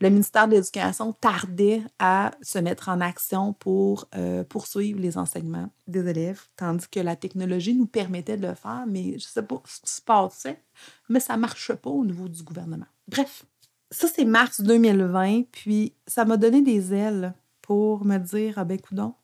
Le 0.00 0.10
ministère 0.10 0.48
de 0.48 0.54
l'Éducation 0.54 1.12
tardait 1.12 1.82
à 1.98 2.32
se 2.42 2.58
mettre 2.58 2.88
en 2.88 3.00
action 3.00 3.52
pour 3.52 4.08
euh, 4.16 4.42
poursuivre 4.42 5.00
les 5.00 5.16
enseignements 5.18 5.70
des 5.86 6.08
élèves, 6.08 6.42
tandis 6.56 6.88
que 6.88 7.00
la 7.00 7.16
technologie 7.16 7.74
nous 7.74 7.86
permettait 7.86 8.36
de 8.36 8.46
le 8.46 8.54
faire, 8.54 8.84
mais 8.88 9.10
je 9.10 9.14
ne 9.14 9.20
sais 9.20 9.42
pas 9.42 9.62
ce 9.64 9.80
qui 9.80 9.92
se 9.92 10.02
passait, 10.02 10.60
mais 11.08 11.20
ça 11.20 11.36
ne 11.36 11.40
marche 11.40 11.72
pas 11.74 11.90
au 11.90 12.04
niveau 12.04 12.28
du 12.28 12.42
gouvernement. 12.42 12.86
Bref, 13.06 13.44
ça, 13.90 14.08
c'est 14.08 14.24
mars 14.24 14.60
2020, 14.60 15.44
puis 15.52 15.94
ça 16.06 16.24
m'a 16.24 16.36
donné 16.36 16.62
des 16.62 16.92
ailes 16.92 17.32
pour 17.64 18.04
me 18.04 18.18
dire, 18.18 18.54
ah 18.58 18.64
ben, 18.64 18.78
coudon, 18.78 19.14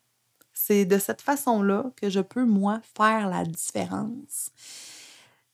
c'est 0.55 0.87
de 0.87 0.99
cette 0.99 1.21
façon-là 1.21 1.93
que 1.95 2.09
je 2.09 2.21
peux, 2.21 2.47
moi, 2.47 2.81
faire 2.97 3.29
la 3.29 3.45
différence. 3.45 4.51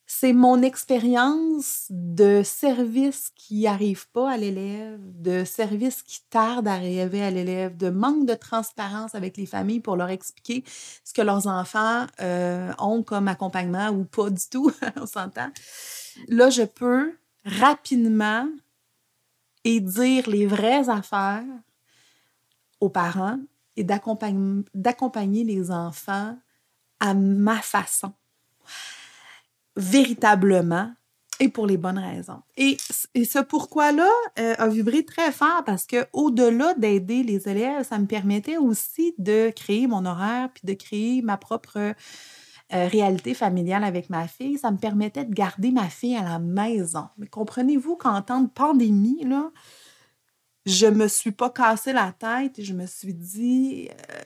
C'est 0.06 0.32
mon 0.32 0.62
expérience 0.62 1.86
de 1.90 2.42
service 2.44 3.32
qui 3.34 3.62
n'arrive 3.62 4.08
pas 4.10 4.30
à 4.30 4.36
l'élève, 4.36 5.00
de 5.20 5.44
service 5.44 6.00
qui 6.02 6.20
tarde 6.30 6.68
à 6.68 6.74
arriver 6.74 7.24
à 7.24 7.30
l'élève, 7.32 7.76
de 7.76 7.90
manque 7.90 8.24
de 8.24 8.34
transparence 8.34 9.16
avec 9.16 9.36
les 9.36 9.46
familles 9.46 9.80
pour 9.80 9.96
leur 9.96 10.10
expliquer 10.10 10.62
ce 11.04 11.12
que 11.12 11.22
leurs 11.22 11.48
enfants 11.48 12.06
euh, 12.20 12.72
ont 12.78 13.02
comme 13.02 13.26
accompagnement 13.26 13.88
ou 13.88 14.04
pas 14.04 14.30
du 14.30 14.48
tout, 14.48 14.70
on 14.96 15.06
s'entend. 15.06 15.50
Là, 16.28 16.50
je 16.50 16.62
peux 16.62 17.16
rapidement 17.44 18.48
et 19.64 19.80
dire 19.80 20.30
les 20.30 20.46
vraies 20.46 20.88
affaires 20.88 21.42
aux 22.80 22.88
parents 22.88 23.38
et 23.76 23.84
d'accompagner 23.84 25.44
les 25.44 25.70
enfants 25.70 26.36
à 27.00 27.14
ma 27.14 27.56
façon, 27.56 28.12
véritablement 29.76 30.92
et 31.38 31.48
pour 31.48 31.66
les 31.66 31.76
bonnes 31.76 31.98
raisons. 31.98 32.40
Et, 32.56 32.76
ce 32.78 33.38
pourquoi-là 33.42 34.08
euh, 34.38 34.54
a 34.58 34.68
vibré 34.68 35.04
très 35.04 35.32
fort 35.32 35.62
parce 35.64 35.86
que 35.86 36.06
au-delà 36.12 36.74
d'aider 36.74 37.22
les 37.22 37.48
élèves, 37.48 37.86
ça 37.86 37.98
me 37.98 38.06
permettait 38.06 38.56
aussi 38.56 39.14
de 39.18 39.50
créer 39.54 39.86
mon 39.86 40.06
horaire 40.06 40.48
puis 40.54 40.62
de 40.64 40.72
créer 40.72 41.22
ma 41.22 41.36
propre 41.36 41.76
euh, 41.78 41.92
réalité 42.88 43.34
familiale 43.34 43.84
avec 43.84 44.10
ma 44.10 44.26
fille. 44.26 44.58
Ça 44.58 44.70
me 44.70 44.78
permettait 44.78 45.24
de 45.24 45.34
garder 45.34 45.70
ma 45.70 45.88
fille 45.88 46.16
à 46.16 46.24
la 46.24 46.38
maison. 46.38 47.06
Mais 47.18 47.26
comprenez-vous 47.26 47.96
qu'en 47.96 48.22
temps 48.22 48.40
de 48.40 48.48
pandémie, 48.48 49.22
là, 49.24 49.50
je 50.66 50.86
me 50.86 51.06
suis 51.06 51.30
pas 51.30 51.50
cassé 51.50 51.92
la 51.92 52.12
tête 52.12 52.58
et 52.58 52.64
je 52.64 52.74
me 52.74 52.86
suis 52.86 53.14
dit, 53.14 53.88
euh, 53.88 54.22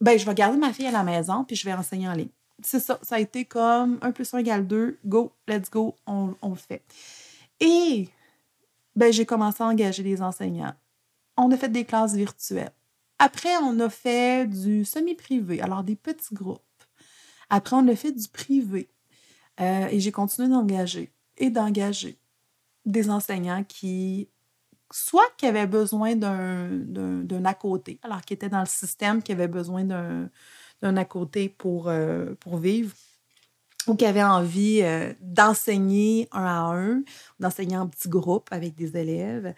ben, 0.00 0.18
je 0.18 0.26
vais 0.26 0.34
garder 0.34 0.58
ma 0.58 0.72
fille 0.72 0.86
à 0.86 0.92
la 0.92 1.02
maison 1.02 1.44
puis 1.44 1.56
je 1.56 1.64
vais 1.64 1.72
enseigner 1.72 2.08
en 2.08 2.12
ligne. 2.12 2.28
C'est 2.62 2.78
ça, 2.78 2.98
ça 3.02 3.16
a 3.16 3.18
été 3.18 3.44
comme 3.46 3.98
1 4.02 4.12
plus 4.12 4.32
1 4.32 4.38
égale 4.38 4.66
2, 4.66 4.98
go, 5.04 5.32
let's 5.48 5.70
go, 5.70 5.96
on, 6.06 6.34
on 6.42 6.50
le 6.50 6.56
fait. 6.56 6.82
Et 7.58 8.08
ben, 8.94 9.12
j'ai 9.12 9.24
commencé 9.24 9.62
à 9.62 9.66
engager 9.66 10.02
des 10.02 10.20
enseignants. 10.20 10.74
On 11.36 11.50
a 11.50 11.56
fait 11.56 11.70
des 11.70 11.84
classes 11.84 12.14
virtuelles. 12.14 12.72
Après, 13.18 13.56
on 13.62 13.78
a 13.80 13.88
fait 13.88 14.46
du 14.46 14.84
semi-privé, 14.84 15.62
alors 15.62 15.82
des 15.82 15.96
petits 15.96 16.34
groupes. 16.34 16.60
Après, 17.48 17.76
on 17.76 17.86
a 17.88 17.96
fait 17.96 18.12
du 18.12 18.28
privé. 18.28 18.88
Euh, 19.60 19.86
et 19.90 20.00
j'ai 20.00 20.12
continué 20.12 20.48
d'engager 20.48 21.12
et 21.38 21.50
d'engager 21.50 22.18
des 22.84 23.10
enseignants 23.10 23.64
qui 23.64 24.28
soit 24.92 25.28
qui 25.36 25.46
avait 25.46 25.66
besoin 25.66 26.16
d'un 26.16 27.44
à 27.44 27.54
côté, 27.54 27.98
alors 28.02 28.22
qui 28.22 28.34
était 28.34 28.48
dans 28.48 28.60
le 28.60 28.66
système, 28.66 29.22
qui 29.22 29.32
avait 29.32 29.48
besoin 29.48 29.84
d'un 29.84 30.96
à 30.96 31.04
côté 31.04 31.48
pour, 31.48 31.88
euh, 31.88 32.34
vivre, 32.46 32.94
ou 33.86 33.96
qui 33.96 34.06
avait 34.06 34.22
envie 34.22 34.80
euh, 34.82 35.12
d'enseigner 35.20 36.28
un 36.32 36.44
à 36.44 36.60
un, 36.74 37.02
d'enseigner 37.40 37.76
en 37.76 37.88
petits 37.88 38.08
groupes 38.08 38.48
avec 38.50 38.74
des 38.74 38.96
élèves. 38.96 39.54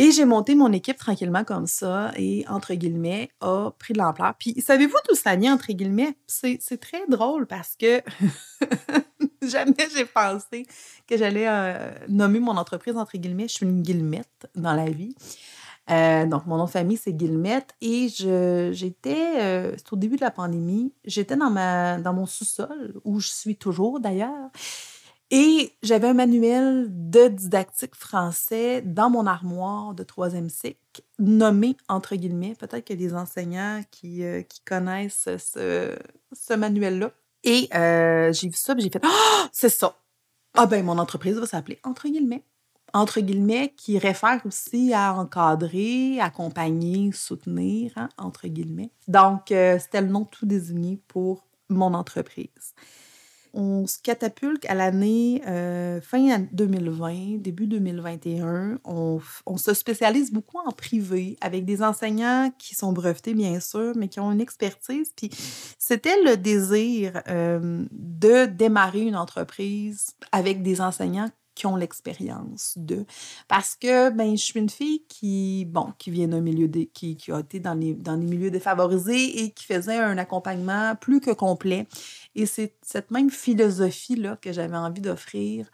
Et 0.00 0.12
j'ai 0.12 0.24
monté 0.24 0.54
mon 0.54 0.72
équipe 0.72 0.96
tranquillement 0.96 1.42
comme 1.42 1.66
ça 1.66 2.12
et, 2.16 2.44
entre 2.48 2.74
guillemets, 2.74 3.30
a 3.40 3.72
pris 3.80 3.94
de 3.94 3.98
l'ampleur. 3.98 4.32
Puis, 4.38 4.54
savez-vous 4.60 4.96
d'où 5.08 5.16
ça 5.16 5.34
vient, 5.34 5.54
entre 5.54 5.72
guillemets? 5.72 6.16
C'est 6.28 6.80
très 6.80 7.04
drôle 7.08 7.48
parce 7.48 7.74
que 7.74 8.00
jamais 9.48 9.88
j'ai 9.94 10.04
pensé 10.04 10.66
que 11.06 11.16
j'allais 11.16 11.46
euh, 11.48 11.92
nommer 12.08 12.40
mon 12.40 12.56
entreprise, 12.56 12.96
entre 12.96 13.16
guillemets. 13.16 13.48
Je 13.48 13.54
suis 13.54 13.66
une 13.66 13.82
guillemette 13.82 14.48
dans 14.54 14.74
la 14.74 14.90
vie. 14.90 15.14
Euh, 15.90 16.26
donc, 16.26 16.46
mon 16.46 16.56
nom 16.56 16.66
de 16.66 16.70
famille, 16.70 16.96
c'est 16.96 17.12
Guillemette. 17.12 17.74
Et 17.80 18.08
j'étais, 18.08 19.40
euh, 19.40 19.72
c'est 19.76 19.92
au 19.92 19.96
début 19.96 20.16
de 20.16 20.20
la 20.20 20.30
pandémie, 20.30 20.92
j'étais 21.04 21.36
dans, 21.36 21.50
ma, 21.50 21.98
dans 21.98 22.12
mon 22.12 22.26
sous-sol, 22.26 23.00
où 23.04 23.20
je 23.20 23.28
suis 23.28 23.56
toujours 23.56 24.00
d'ailleurs. 24.00 24.50
Et 25.30 25.72
j'avais 25.82 26.08
un 26.08 26.14
manuel 26.14 26.86
de 26.88 27.28
didactique 27.28 27.94
français 27.94 28.80
dans 28.80 29.10
mon 29.10 29.26
armoire 29.26 29.94
de 29.94 30.02
troisième 30.02 30.48
cycle, 30.48 31.02
nommé 31.18 31.76
entre 31.88 32.16
guillemets. 32.16 32.54
Peut-être 32.54 32.90
a 32.90 32.96
des 32.96 33.14
enseignants 33.14 33.82
qui, 33.90 34.24
euh, 34.24 34.42
qui 34.42 34.60
connaissent 34.62 35.28
ce, 35.36 35.94
ce 36.32 36.54
manuel-là. 36.54 37.12
Et 37.44 37.68
euh, 37.74 38.32
j'ai 38.32 38.48
vu 38.48 38.56
ça, 38.56 38.74
j'ai 38.76 38.90
fait 38.90 39.00
Ah, 39.04 39.48
c'est 39.52 39.68
ça! 39.68 39.96
Ah 40.54 40.66
ben, 40.66 40.84
mon 40.84 40.98
entreprise 40.98 41.36
va 41.36 41.46
s'appeler 41.46 41.78
entre 41.84 42.08
guillemets. 42.08 42.44
Entre 42.94 43.20
guillemets, 43.20 43.74
qui 43.76 43.98
réfère 43.98 44.40
aussi 44.46 44.94
à 44.94 45.12
encadrer, 45.12 46.20
accompagner, 46.20 47.12
soutenir, 47.12 47.92
hein, 47.96 48.08
entre 48.16 48.48
guillemets. 48.48 48.90
Donc, 49.08 49.52
euh, 49.52 49.78
c'était 49.78 50.00
le 50.00 50.08
nom 50.08 50.24
tout 50.24 50.46
désigné 50.46 50.98
pour 51.06 51.46
mon 51.68 51.92
entreprise 51.92 52.74
on 53.54 53.86
se 53.86 53.98
catapulte 54.02 54.64
à 54.68 54.74
l'année 54.74 55.42
euh, 55.46 56.00
fin 56.00 56.46
2020, 56.52 57.38
début 57.38 57.66
2021. 57.66 58.78
On, 58.84 59.20
se 59.56 59.74
spécialise 59.74 60.32
beaucoup 60.32 60.58
en 60.58 60.70
privé 60.70 61.36
avec 61.40 61.64
des 61.64 61.82
enseignants 61.82 62.52
qui 62.58 62.74
sont 62.74 62.92
brevetés, 62.92 63.34
bien 63.34 63.60
sûr, 63.60 63.92
mais 63.96 64.08
qui 64.08 64.20
ont 64.20 64.30
une 64.32 64.40
expertise. 64.40 65.12
Puis 65.16 65.30
c'était 65.78 66.22
le 66.24 66.36
désir 66.36 67.22
euh, 67.28 67.84
de 67.90 68.46
démarrer 68.46 69.02
une 69.02 69.16
entreprise 69.16 70.14
avec 70.32 70.62
des 70.62 70.80
enseignants 70.80 71.30
qui 71.58 71.66
ont 71.66 71.74
l'expérience 71.74 72.74
de. 72.76 73.04
Parce 73.48 73.74
que 73.74 74.10
ben, 74.10 74.36
je 74.36 74.42
suis 74.42 74.60
une 74.60 74.70
fille 74.70 75.02
qui, 75.08 75.64
bon, 75.68 75.92
qui 75.98 76.12
vient 76.12 76.28
d'un 76.28 76.40
milieu 76.40 76.68
qui, 76.68 77.16
qui 77.16 77.32
a 77.32 77.40
été 77.40 77.58
dans 77.58 77.74
les, 77.74 77.94
dans 77.94 78.14
les 78.14 78.24
milieux 78.24 78.52
défavorisés 78.52 79.42
et 79.42 79.50
qui 79.50 79.64
faisait 79.64 79.98
un 79.98 80.18
accompagnement 80.18 80.94
plus 80.94 81.20
que 81.20 81.32
complet. 81.32 81.88
Et 82.36 82.46
c'est 82.46 82.74
cette 82.82 83.10
même 83.10 83.28
philosophie-là 83.28 84.38
que 84.40 84.52
j'avais 84.52 84.76
envie 84.76 85.00
d'offrir 85.00 85.68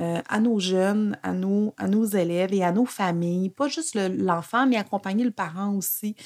euh, 0.00 0.20
à 0.28 0.40
nos 0.40 0.58
jeunes, 0.58 1.16
à 1.22 1.32
nos, 1.32 1.72
à 1.78 1.86
nos 1.86 2.04
élèves 2.04 2.52
et 2.52 2.64
à 2.64 2.72
nos 2.72 2.84
familles, 2.84 3.48
pas 3.50 3.68
juste 3.68 3.94
l'enfant, 3.94 4.66
mais 4.66 4.76
accompagner 4.76 5.24
le 5.24 5.30
parent 5.30 5.72
aussi, 5.74 6.16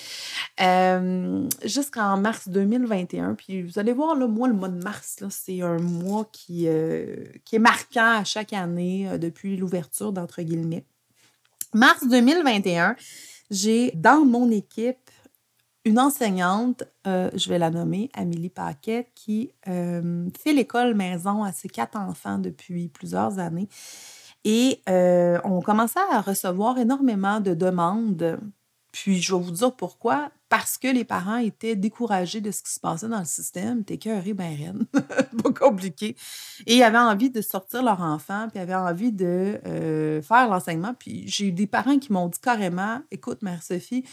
euh, 0.60 1.46
jusqu'en 1.64 2.16
mars 2.16 2.48
2021. 2.48 3.34
Puis 3.34 3.62
vous 3.62 3.78
allez 3.78 3.92
voir, 3.92 4.16
là, 4.16 4.26
moi, 4.26 4.48
le 4.48 4.54
mois 4.54 4.70
de 4.70 4.82
mars, 4.82 5.22
c'est 5.28 5.60
un 5.60 5.78
mois 5.78 6.26
qui, 6.32 6.66
euh, 6.66 7.26
qui 7.44 7.56
est 7.56 7.60
marquant 7.60 8.20
à 8.20 8.24
chaque 8.24 8.54
année 8.54 9.18
depuis 9.18 9.58
l'ouverture 9.58 10.12
d'entre 10.12 10.40
guillemets. 10.40 10.86
Mars 11.74 12.06
2021, 12.08 12.96
j'ai 13.50 13.90
dans 13.94 14.24
mon 14.24 14.50
équipe 14.50 15.07
une 15.88 15.98
enseignante, 15.98 16.84
euh, 17.06 17.30
je 17.34 17.48
vais 17.48 17.58
la 17.58 17.70
nommer 17.70 18.10
Amélie 18.12 18.50
Paquet, 18.50 19.10
qui 19.14 19.50
euh, 19.68 20.28
fait 20.38 20.52
l'école 20.52 20.94
maison 20.94 21.42
à 21.42 21.52
ses 21.52 21.70
quatre 21.70 21.96
enfants 21.96 22.38
depuis 22.38 22.88
plusieurs 22.88 23.38
années. 23.38 23.68
Et 24.44 24.82
euh, 24.88 25.40
on 25.44 25.62
commençait 25.62 25.98
à 26.12 26.20
recevoir 26.20 26.78
énormément 26.78 27.40
de 27.40 27.54
demandes. 27.54 28.38
Puis 28.92 29.22
je 29.22 29.34
vais 29.34 29.40
vous 29.40 29.50
dire 29.50 29.74
pourquoi. 29.74 30.30
Parce 30.50 30.78
que 30.78 30.88
les 30.88 31.04
parents 31.04 31.36
étaient 31.36 31.76
découragés 31.76 32.40
de 32.40 32.50
ce 32.50 32.62
qui 32.62 32.72
se 32.72 32.80
passait 32.80 33.08
dans 33.08 33.18
le 33.18 33.24
système. 33.24 33.82
T'es 33.84 33.98
cœuré, 33.98 34.34
ben 34.34 34.54
reine. 34.56 34.86
Pas 35.42 35.52
compliqué. 35.52 36.16
Et 36.66 36.76
ils 36.76 36.82
avaient 36.82 36.98
envie 36.98 37.30
de 37.30 37.40
sortir 37.42 37.82
leur 37.82 38.00
enfant, 38.00 38.48
puis 38.50 38.58
avaient 38.58 38.74
envie 38.74 39.12
de 39.12 39.60
faire 40.22 40.48
l'enseignement. 40.48 40.94
Puis 40.98 41.24
j'ai 41.26 41.48
eu 41.48 41.52
des 41.52 41.66
parents 41.66 41.98
qui 41.98 42.12
m'ont 42.12 42.28
dit 42.28 42.40
carrément 42.40 43.00
Écoute, 43.10 43.42
Mère 43.42 43.62
Sophie, 43.62 44.04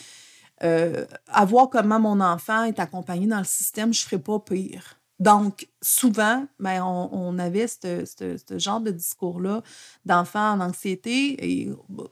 euh, 0.63 1.05
à 1.27 1.45
voir 1.45 1.69
comment 1.69 1.99
mon 1.99 2.21
enfant 2.21 2.63
est 2.63 2.79
accompagné 2.79 3.27
dans 3.27 3.39
le 3.39 3.43
système, 3.43 3.93
je 3.93 4.03
ne 4.03 4.05
ferais 4.05 4.21
pas 4.21 4.39
pire. 4.39 4.99
Donc, 5.19 5.67
souvent, 5.85 6.47
ben, 6.59 6.83
on, 6.83 7.37
avait 7.37 7.67
ce 7.67 8.57
genre 8.57 8.81
de 8.81 8.89
discours-là 8.89 9.61
d'enfants 10.03 10.53
en 10.53 10.59
anxiété. 10.59 11.35
Et 11.39 11.69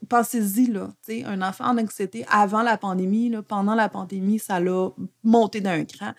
pensez-y, 0.10 0.68
là, 0.68 0.90
un 1.26 1.42
enfant 1.42 1.66
en 1.66 1.78
anxiété 1.80 2.24
avant 2.30 2.62
la 2.62 2.78
pandémie, 2.78 3.30
là, 3.30 3.42
pendant 3.42 3.74
la 3.74 3.90
pandémie, 3.90 4.38
ça 4.38 4.60
l'a 4.60 4.90
monté 5.24 5.60
d'un 5.60 5.86
cran. 5.86 6.12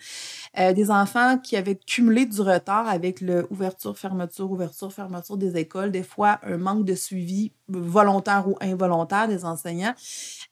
Euh, 0.59 0.73
des 0.73 0.91
enfants 0.91 1.37
qui 1.37 1.55
avaient 1.55 1.77
cumulé 1.77 2.25
du 2.25 2.41
retard 2.41 2.89
avec 2.89 3.21
l'ouverture, 3.21 3.97
fermeture, 3.97 4.51
ouverture, 4.51 4.91
fermeture 4.91 5.37
des 5.37 5.55
écoles, 5.57 5.91
des 5.91 6.03
fois 6.03 6.39
un 6.43 6.57
manque 6.57 6.83
de 6.83 6.95
suivi 6.95 7.53
volontaire 7.67 8.47
ou 8.47 8.55
involontaire 8.61 9.27
des 9.27 9.45
enseignants. 9.45 9.93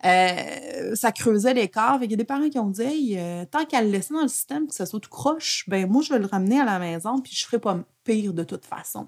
Euh, 0.06 0.96
ça 0.96 1.12
creusait 1.12 1.54
l'écart. 1.54 2.00
Il 2.02 2.12
y 2.12 2.14
a 2.14 2.18
des 2.18 2.24
parents 2.24 2.50
qui 2.50 2.60
ont 2.60 2.70
dit 2.70 3.16
euh, 3.18 3.46
tant 3.46 3.66
qu'à 3.66 3.82
le 3.82 3.90
laisser 3.90 4.14
dans 4.14 4.22
le 4.22 4.28
système, 4.28 4.68
que 4.68 4.74
ça 4.74 4.86
soit 4.86 5.00
tout 5.00 5.10
croche, 5.10 5.66
ben 5.68 5.90
moi, 5.90 6.02
je 6.02 6.14
vais 6.14 6.20
le 6.20 6.26
ramener 6.26 6.60
à 6.60 6.66
la 6.66 6.80
maison, 6.80 6.93
puis 7.24 7.34
je 7.34 7.46
ferai 7.46 7.60
pas 7.60 7.80
pire 8.04 8.34
de 8.34 8.44
toute 8.44 8.66
façon. 8.66 9.08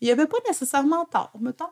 Il 0.00 0.06
n'y 0.06 0.12
avait 0.12 0.26
pas 0.26 0.38
nécessairement 0.46 1.04
tort, 1.06 1.32
mettons. 1.40 1.70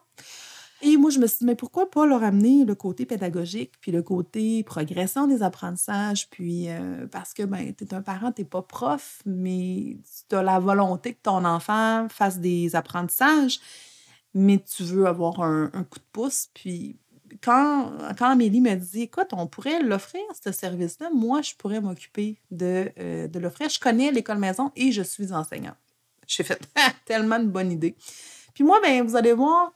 Et 0.84 0.96
moi, 0.96 1.10
je 1.10 1.20
me 1.20 1.28
suis 1.28 1.38
dit, 1.40 1.44
mais 1.44 1.54
pourquoi 1.54 1.88
pas 1.88 2.06
leur 2.06 2.24
amener 2.24 2.64
le 2.64 2.74
côté 2.74 3.06
pédagogique, 3.06 3.74
puis 3.80 3.92
le 3.92 4.02
côté 4.02 4.64
progression 4.64 5.28
des 5.28 5.42
apprentissages, 5.44 6.28
puis 6.28 6.68
euh, 6.68 7.06
parce 7.06 7.34
que, 7.34 7.44
ben, 7.44 7.72
tu 7.72 7.84
es 7.84 7.94
un 7.94 8.02
parent, 8.02 8.32
tu 8.32 8.44
pas 8.44 8.62
prof, 8.62 9.22
mais 9.24 9.98
tu 10.28 10.34
as 10.34 10.42
la 10.42 10.58
volonté 10.58 11.14
que 11.14 11.22
ton 11.22 11.44
enfant 11.44 12.08
fasse 12.10 12.40
des 12.40 12.74
apprentissages, 12.74 13.60
mais 14.34 14.58
tu 14.58 14.82
veux 14.82 15.06
avoir 15.06 15.40
un 15.42 15.84
coup 15.84 16.00
de 16.00 16.04
pouce, 16.10 16.48
puis 16.52 16.98
quand, 17.42 17.92
quand 18.18 18.30
Amélie 18.30 18.60
me 18.60 18.74
dit, 18.74 19.02
écoute, 19.02 19.28
on 19.32 19.46
pourrait 19.46 19.82
l'offrir, 19.82 20.22
ce 20.44 20.52
service-là, 20.52 21.10
moi, 21.14 21.42
je 21.42 21.54
pourrais 21.54 21.80
m'occuper 21.80 22.38
de, 22.50 22.90
euh, 22.98 23.28
de 23.28 23.38
l'offrir. 23.38 23.68
Je 23.68 23.80
connais 23.80 24.10
l'école 24.10 24.38
maison 24.38 24.70
et 24.76 24.92
je 24.92 25.02
suis 25.02 25.32
enseignante. 25.32 25.76
J'ai 26.26 26.44
fait 26.44 26.60
tellement 27.06 27.38
de 27.38 27.46
bonne 27.46 27.72
idée. 27.72 27.96
Puis 28.54 28.64
moi, 28.64 28.80
ben, 28.82 29.06
vous 29.06 29.16
allez 29.16 29.32
voir, 29.32 29.72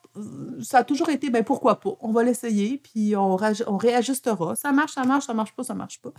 ça 0.61 0.79
a 0.79 0.85
toujours 0.85 1.09
été, 1.09 1.31
ben, 1.31 1.45
pourquoi 1.45 1.81
pas? 1.81 1.97
On 2.01 2.13
va 2.13 2.23
l'essayer, 2.23 2.79
puis 2.79 3.17
on, 3.17 3.37
réajustera. 3.37 4.55
Ça 4.55 4.73
marche, 4.73 4.93
ça 4.93 5.05
marche, 5.05 5.27
ça 5.27 5.35
marche 5.35 5.53
pas, 5.53 5.63
ça 5.63 5.75
marche 5.75 6.01
pas. 6.01 6.13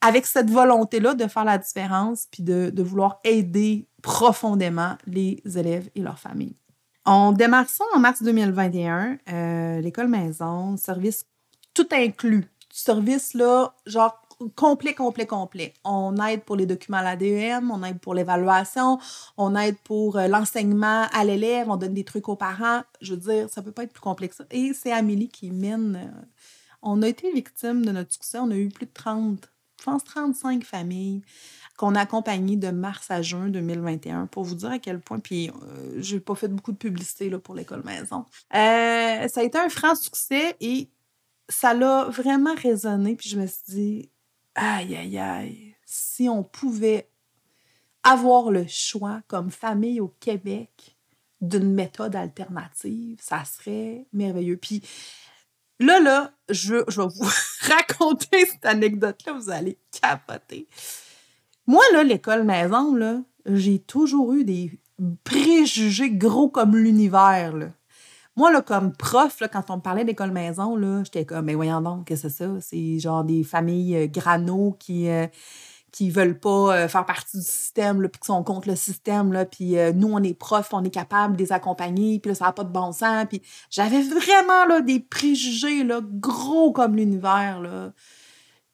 Avec 0.00 0.24
cette 0.24 0.50
volonté-là 0.50 1.14
de 1.14 1.26
faire 1.26 1.44
la 1.44 1.58
différence, 1.58 2.26
puis 2.30 2.42
de, 2.42 2.70
de 2.70 2.82
vouloir 2.82 3.20
aider 3.24 3.86
profondément 4.02 4.96
les 5.06 5.42
élèves 5.44 5.90
et 5.94 6.00
leurs 6.00 6.18
familles. 6.18 6.56
On 7.06 7.32
démarre 7.32 7.66
en 7.94 7.98
mars 7.98 8.22
2021, 8.22 9.18
euh, 9.32 9.80
l'école 9.80 10.08
maison, 10.08 10.76
service 10.76 11.24
tout 11.72 11.88
inclus. 11.92 12.44
Service 12.70 13.34
là, 13.34 13.74
genre 13.86 14.20
complet, 14.54 14.94
complet, 14.94 15.26
complet. 15.26 15.74
On 15.84 16.16
aide 16.24 16.42
pour 16.44 16.56
les 16.56 16.66
documents 16.66 16.98
à 16.98 17.02
l'ADEM, 17.02 17.70
on 17.70 17.82
aide 17.82 17.98
pour 18.00 18.14
l'évaluation, 18.14 18.98
on 19.36 19.54
aide 19.56 19.76
pour 19.84 20.16
euh, 20.16 20.28
l'enseignement 20.28 21.06
à 21.12 21.24
l'élève, 21.24 21.68
on 21.70 21.76
donne 21.76 21.94
des 21.94 22.04
trucs 22.04 22.28
aux 22.28 22.36
parents. 22.36 22.82
Je 23.00 23.14
veux 23.14 23.20
dire, 23.20 23.48
ça 23.50 23.62
peut 23.62 23.72
pas 23.72 23.84
être 23.84 23.92
plus 23.92 24.00
complexe. 24.00 24.42
Et 24.50 24.72
c'est 24.74 24.92
Amélie 24.92 25.28
qui 25.28 25.50
mène. 25.50 25.96
Euh, 25.96 26.20
on 26.82 27.02
a 27.02 27.08
été 27.08 27.30
victime 27.32 27.84
de 27.84 27.92
notre 27.92 28.12
succès. 28.12 28.38
On 28.38 28.50
a 28.50 28.56
eu 28.56 28.68
plus 28.68 28.86
de 28.86 28.92
30, 28.92 29.50
je 29.78 29.84
pense 29.84 30.04
35 30.04 30.64
familles 30.64 31.22
qu'on 31.80 31.94
a 31.94 32.00
accompagné 32.00 32.56
de 32.56 32.68
mars 32.68 33.10
à 33.10 33.22
juin 33.22 33.48
2021 33.48 34.26
pour 34.26 34.44
vous 34.44 34.54
dire 34.54 34.70
à 34.70 34.78
quel 34.78 35.00
point, 35.00 35.18
puis 35.18 35.48
euh, 35.48 35.94
j'ai 35.96 36.20
pas 36.20 36.34
fait 36.34 36.48
beaucoup 36.48 36.72
de 36.72 36.76
publicité 36.76 37.30
là, 37.30 37.38
pour 37.38 37.54
l'école 37.54 37.82
maison. 37.84 38.26
Euh, 38.54 39.26
ça 39.28 39.40
a 39.40 39.42
été 39.42 39.56
un 39.56 39.70
franc 39.70 39.94
succès 39.94 40.56
et 40.60 40.90
ça 41.48 41.72
l'a 41.72 42.04
vraiment 42.10 42.54
résonné, 42.54 43.16
puis 43.16 43.30
je 43.30 43.40
me 43.40 43.46
suis 43.46 43.62
dit, 43.66 44.10
aïe, 44.54 44.94
aïe, 44.94 45.18
aïe, 45.18 45.74
si 45.86 46.28
on 46.28 46.42
pouvait 46.42 47.08
avoir 48.02 48.50
le 48.50 48.66
choix 48.68 49.22
comme 49.26 49.50
famille 49.50 50.00
au 50.00 50.14
Québec 50.20 50.98
d'une 51.40 51.72
méthode 51.72 52.14
alternative, 52.14 53.20
ça 53.22 53.42
serait 53.46 54.04
merveilleux. 54.12 54.58
Puis 54.58 54.82
là, 55.78 55.98
là, 55.98 56.30
je, 56.50 56.84
je 56.88 57.00
vais 57.00 57.08
vous 57.08 57.30
raconter 57.62 58.44
cette 58.44 58.66
anecdote-là, 58.66 59.32
vous 59.32 59.48
allez 59.48 59.78
capoter. 59.98 60.68
Moi, 61.70 61.84
là, 61.92 62.02
l'école 62.02 62.42
maison, 62.42 62.96
là, 62.96 63.20
j'ai 63.46 63.78
toujours 63.78 64.32
eu 64.32 64.42
des 64.42 64.80
préjugés 65.22 66.10
gros 66.10 66.48
comme 66.48 66.76
l'univers. 66.76 67.54
Moi, 68.34 68.50
là, 68.50 68.60
comme 68.60 68.92
prof, 68.92 69.38
là, 69.38 69.46
quand 69.46 69.70
on 69.70 69.76
me 69.76 69.80
parlait 69.80 70.04
d'école 70.04 70.32
maison, 70.32 70.74
là, 70.74 71.04
j'étais 71.04 71.24
comme, 71.24 71.44
mais 71.44 71.54
voyons 71.54 71.80
donc, 71.80 72.08
qu'est-ce 72.08 72.24
que 72.24 72.28
c'est 72.28 72.44
ça? 72.44 72.60
C'est 72.60 72.98
genre 72.98 73.22
des 73.22 73.44
familles 73.44 73.96
euh, 73.96 74.06
grano 74.08 74.76
qui, 74.80 75.08
euh, 75.08 75.28
qui 75.92 76.10
veulent 76.10 76.40
pas 76.40 76.74
euh, 76.74 76.88
faire 76.88 77.06
partie 77.06 77.36
du 77.36 77.44
système, 77.44 78.00
puis 78.08 78.20
qui 78.20 78.26
sont 78.26 78.42
contre 78.42 78.68
le 78.68 78.74
système, 78.74 79.32
là, 79.32 79.44
puis 79.44 79.76
nous, 79.94 80.08
on 80.12 80.24
est 80.24 80.34
profs, 80.34 80.74
on 80.74 80.82
est 80.82 80.90
capable 80.90 81.36
de 81.36 81.42
les 81.44 81.52
accompagner, 81.52 82.18
puis 82.18 82.30
là, 82.30 82.34
ça 82.34 82.46
n'a 82.46 82.52
pas 82.52 82.64
de 82.64 82.72
bon 82.72 82.90
sens. 82.90 83.26
Puis 83.28 83.42
j'avais 83.70 84.02
vraiment 84.02 84.64
là, 84.68 84.80
des 84.80 84.98
préjugés 84.98 85.84
là, 85.84 86.00
gros 86.02 86.72
comme 86.72 86.96
l'univers. 86.96 87.60
Là. 87.60 87.92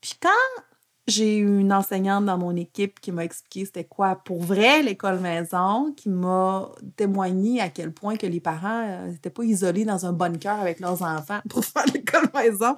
Puis 0.00 0.14
quand 0.18 0.64
j'ai 1.06 1.38
eu 1.38 1.60
une 1.60 1.72
enseignante 1.72 2.24
dans 2.24 2.38
mon 2.38 2.56
équipe 2.56 3.00
qui 3.00 3.12
m'a 3.12 3.24
expliqué 3.24 3.64
c'était 3.64 3.84
quoi 3.84 4.16
pour 4.16 4.42
vrai 4.42 4.82
l'école 4.82 5.20
maison, 5.20 5.92
qui 5.96 6.08
m'a 6.08 6.70
témoigné 6.96 7.60
à 7.60 7.68
quel 7.68 7.92
point 7.92 8.16
que 8.16 8.26
les 8.26 8.40
parents 8.40 9.06
n'étaient 9.06 9.30
pas 9.30 9.44
isolés 9.44 9.84
dans 9.84 10.04
un 10.06 10.12
bunker 10.12 10.58
avec 10.58 10.80
leurs 10.80 11.02
enfants 11.02 11.40
pour 11.48 11.64
faire 11.64 11.84
l'école 11.94 12.28
maison. 12.34 12.76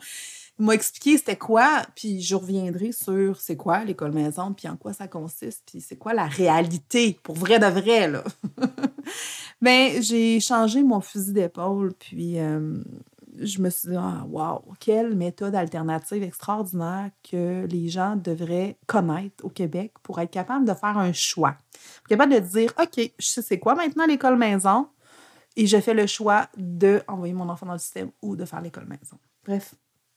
Il 0.59 0.67
m'a 0.67 0.75
expliqué 0.75 1.17
c'était 1.17 1.37
quoi, 1.37 1.83
puis 1.95 2.21
je 2.21 2.35
reviendrai 2.35 2.91
sur 2.91 3.41
c'est 3.41 3.57
quoi 3.57 3.85
l'école 3.85 4.12
maison, 4.12 4.53
puis 4.53 4.69
en 4.69 4.77
quoi 4.77 4.93
ça 4.93 5.07
consiste, 5.07 5.62
puis 5.67 5.81
c'est 5.81 5.97
quoi 5.97 6.14
la 6.14 6.27
réalité, 6.27 7.19
pour 7.23 7.37
vrai 7.37 7.61
de 7.61 7.67
vrai, 7.67 8.09
là. 8.09 8.25
ben, 9.62 10.03
j'ai 10.03 10.41
changé 10.41 10.83
mon 10.83 11.01
fusil 11.01 11.33
d'épaule, 11.33 11.95
puis 11.95 12.41
euh, 12.41 12.83
je 13.40 13.61
me 13.61 13.70
suis 13.70 13.90
dit, 13.90 13.96
ah, 13.96 14.24
wow, 14.29 14.64
quelle 14.81 15.14
méthode 15.14 15.55
alternative 15.55 16.22
extraordinaire 16.22 17.11
que 17.29 17.66
les 17.66 17.88
gens 17.88 18.16
devraient 18.16 18.79
connaître 18.87 19.44
au 19.44 19.48
Québec 19.48 19.92
pour 20.03 20.18
être 20.20 20.31
capable 20.31 20.66
de 20.66 20.74
faire 20.74 20.98
un 20.98 21.12
choix. 21.12 21.57
Capable 22.09 22.35
de 22.35 22.40
dire, 22.40 22.72
OK, 22.81 23.12
je 23.18 23.27
sais 23.27 23.42
c'est 23.42 23.59
quoi 23.59 23.74
maintenant 23.74 24.07
l'école 24.07 24.37
maison 24.37 24.88
et 25.57 25.66
je 25.66 25.81
fais 25.81 25.94
le 25.94 26.07
choix 26.07 26.48
d'envoyer 26.57 27.35
mon 27.35 27.48
enfant 27.48 27.66
dans 27.66 27.72
le 27.72 27.79
système 27.79 28.11
ou 28.22 28.37
de 28.37 28.44
faire 28.44 28.61
l'école 28.61 28.87
maison. 28.87 29.18
Bref, 29.44 29.74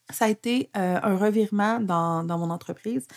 ça 0.09 0.25
a 0.25 0.29
été 0.29 0.69
euh, 0.77 0.99
un 1.01 1.15
revirement 1.15 1.79
dans, 1.79 2.23
mon 2.37 2.49
entreprise 2.49 3.07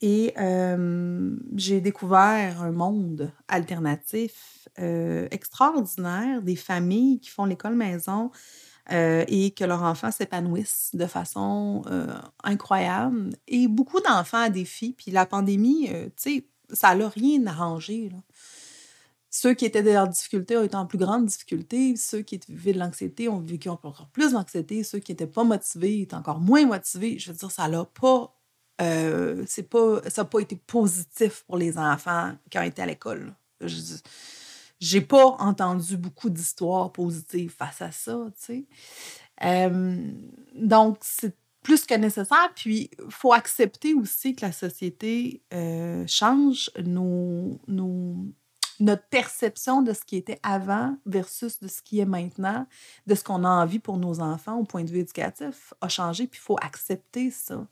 et 0.00 0.32
euh, 0.38 1.36
j'ai 1.54 1.80
découvert 1.80 2.62
un 2.62 2.72
monde 2.72 3.30
alternatif 3.48 4.68
euh, 4.78 5.28
extraordinaire, 5.30 6.42
des 6.42 6.56
familles 6.56 7.20
qui 7.20 7.30
font 7.30 7.44
l'école 7.44 7.74
maison 7.74 8.30
euh, 8.92 9.24
et 9.28 9.52
que 9.52 9.64
leurs 9.64 9.82
enfants 9.82 10.10
s'épanouissent 10.10 10.90
de 10.94 11.06
façon 11.06 11.82
euh, 11.86 12.12
incroyable. 12.42 13.30
Et 13.46 13.68
beaucoup 13.68 14.00
d'enfants 14.00 14.42
à 14.42 14.50
défi. 14.50 14.94
Puis 14.96 15.12
la 15.12 15.26
pandémie, 15.26 15.88
euh, 15.90 16.06
tu 16.06 16.12
sais, 16.16 16.46
ça 16.72 16.94
n'a 16.96 17.08
rien 17.08 17.46
arrangé. 17.46 18.10
Ceux 19.30 19.54
qui 19.54 19.64
étaient 19.64 19.96
en 19.96 20.08
difficulté 20.08 20.56
ont 20.56 20.64
été 20.64 20.76
en 20.76 20.86
plus 20.86 20.98
grande 20.98 21.26
difficulté. 21.26 21.94
Ceux 21.94 22.22
qui 22.22 22.40
vivaient 22.48 22.72
de 22.72 22.80
l'anxiété 22.80 23.28
ont 23.28 23.38
vécu 23.38 23.68
encore 23.68 24.08
plus 24.12 24.32
d'anxiété. 24.32 24.82
Ceux 24.82 24.98
qui 24.98 25.12
n'étaient 25.12 25.28
pas 25.28 25.44
motivés 25.44 26.00
étaient 26.00 26.16
encore 26.16 26.40
moins 26.40 26.66
motivés. 26.66 27.16
Je 27.18 27.30
veux 27.30 27.38
dire, 27.38 27.50
ça 27.50 27.68
n'a 27.68 27.84
pas, 27.84 28.34
c'est 29.46 29.68
pas, 29.70 30.00
ça 30.08 30.22
n'a 30.22 30.28
pas 30.28 30.40
été 30.40 30.56
positif 30.56 31.44
pour 31.46 31.58
les 31.58 31.78
enfants 31.78 32.32
qui 32.50 32.58
ont 32.58 32.62
été 32.62 32.82
à 32.82 32.86
l'école 32.86 33.34
j'ai 34.80 35.00
pas 35.00 35.36
entendu 35.38 35.96
beaucoup 35.96 36.30
d'histoires 36.30 36.90
positives 36.90 37.52
face 37.56 37.82
à 37.82 37.92
ça, 37.92 38.18
tu 38.46 38.66
sais. 39.40 39.70
donc, 40.54 40.98
c'est 41.02 41.36
plus 41.62 41.84
que 41.84 41.94
nécessaire. 41.94 42.50
Puis, 42.54 42.90
il 42.98 43.10
faut 43.10 43.32
accepter 43.32 43.94
aussi 43.94 44.34
que 44.34 44.44
la 44.46 44.52
société 44.52 45.42
euh, 45.52 46.04
change 46.06 46.70
nos, 46.82 47.60
notre 48.80 49.04
perception 49.08 49.82
de 49.82 49.92
ce 49.92 50.00
qui 50.04 50.16
était 50.16 50.40
avant 50.42 50.96
versus 51.06 51.60
de 51.60 51.68
ce 51.68 51.82
qui 51.82 52.00
est 52.00 52.06
maintenant, 52.06 52.66
de 53.06 53.14
ce 53.14 53.22
qu'on 53.22 53.44
a 53.44 53.48
envie 53.48 53.78
pour 53.78 53.98
nos 53.98 54.20
enfants 54.20 54.58
au 54.58 54.64
point 54.64 54.84
de 54.84 54.90
vue 54.90 55.00
éducatif 55.00 55.74
a 55.80 55.88
changé, 55.88 56.26
puis 56.26 56.40
il 56.42 56.44
faut 56.44 56.56
accepter 56.60 57.30
ça. 57.30 57.66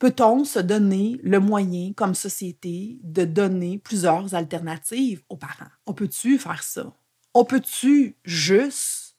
Peut-on 0.00 0.46
se 0.46 0.58
donner 0.58 1.20
le 1.22 1.40
moyen, 1.40 1.92
comme 1.94 2.14
société, 2.14 2.98
de 3.02 3.26
donner 3.26 3.78
plusieurs 3.78 4.34
alternatives 4.34 5.22
aux 5.28 5.36
parents? 5.36 5.70
On 5.84 5.92
peut-tu 5.92 6.38
faire 6.38 6.62
ça? 6.62 6.90
On 7.34 7.44
peut-tu 7.44 8.16
juste 8.24 9.18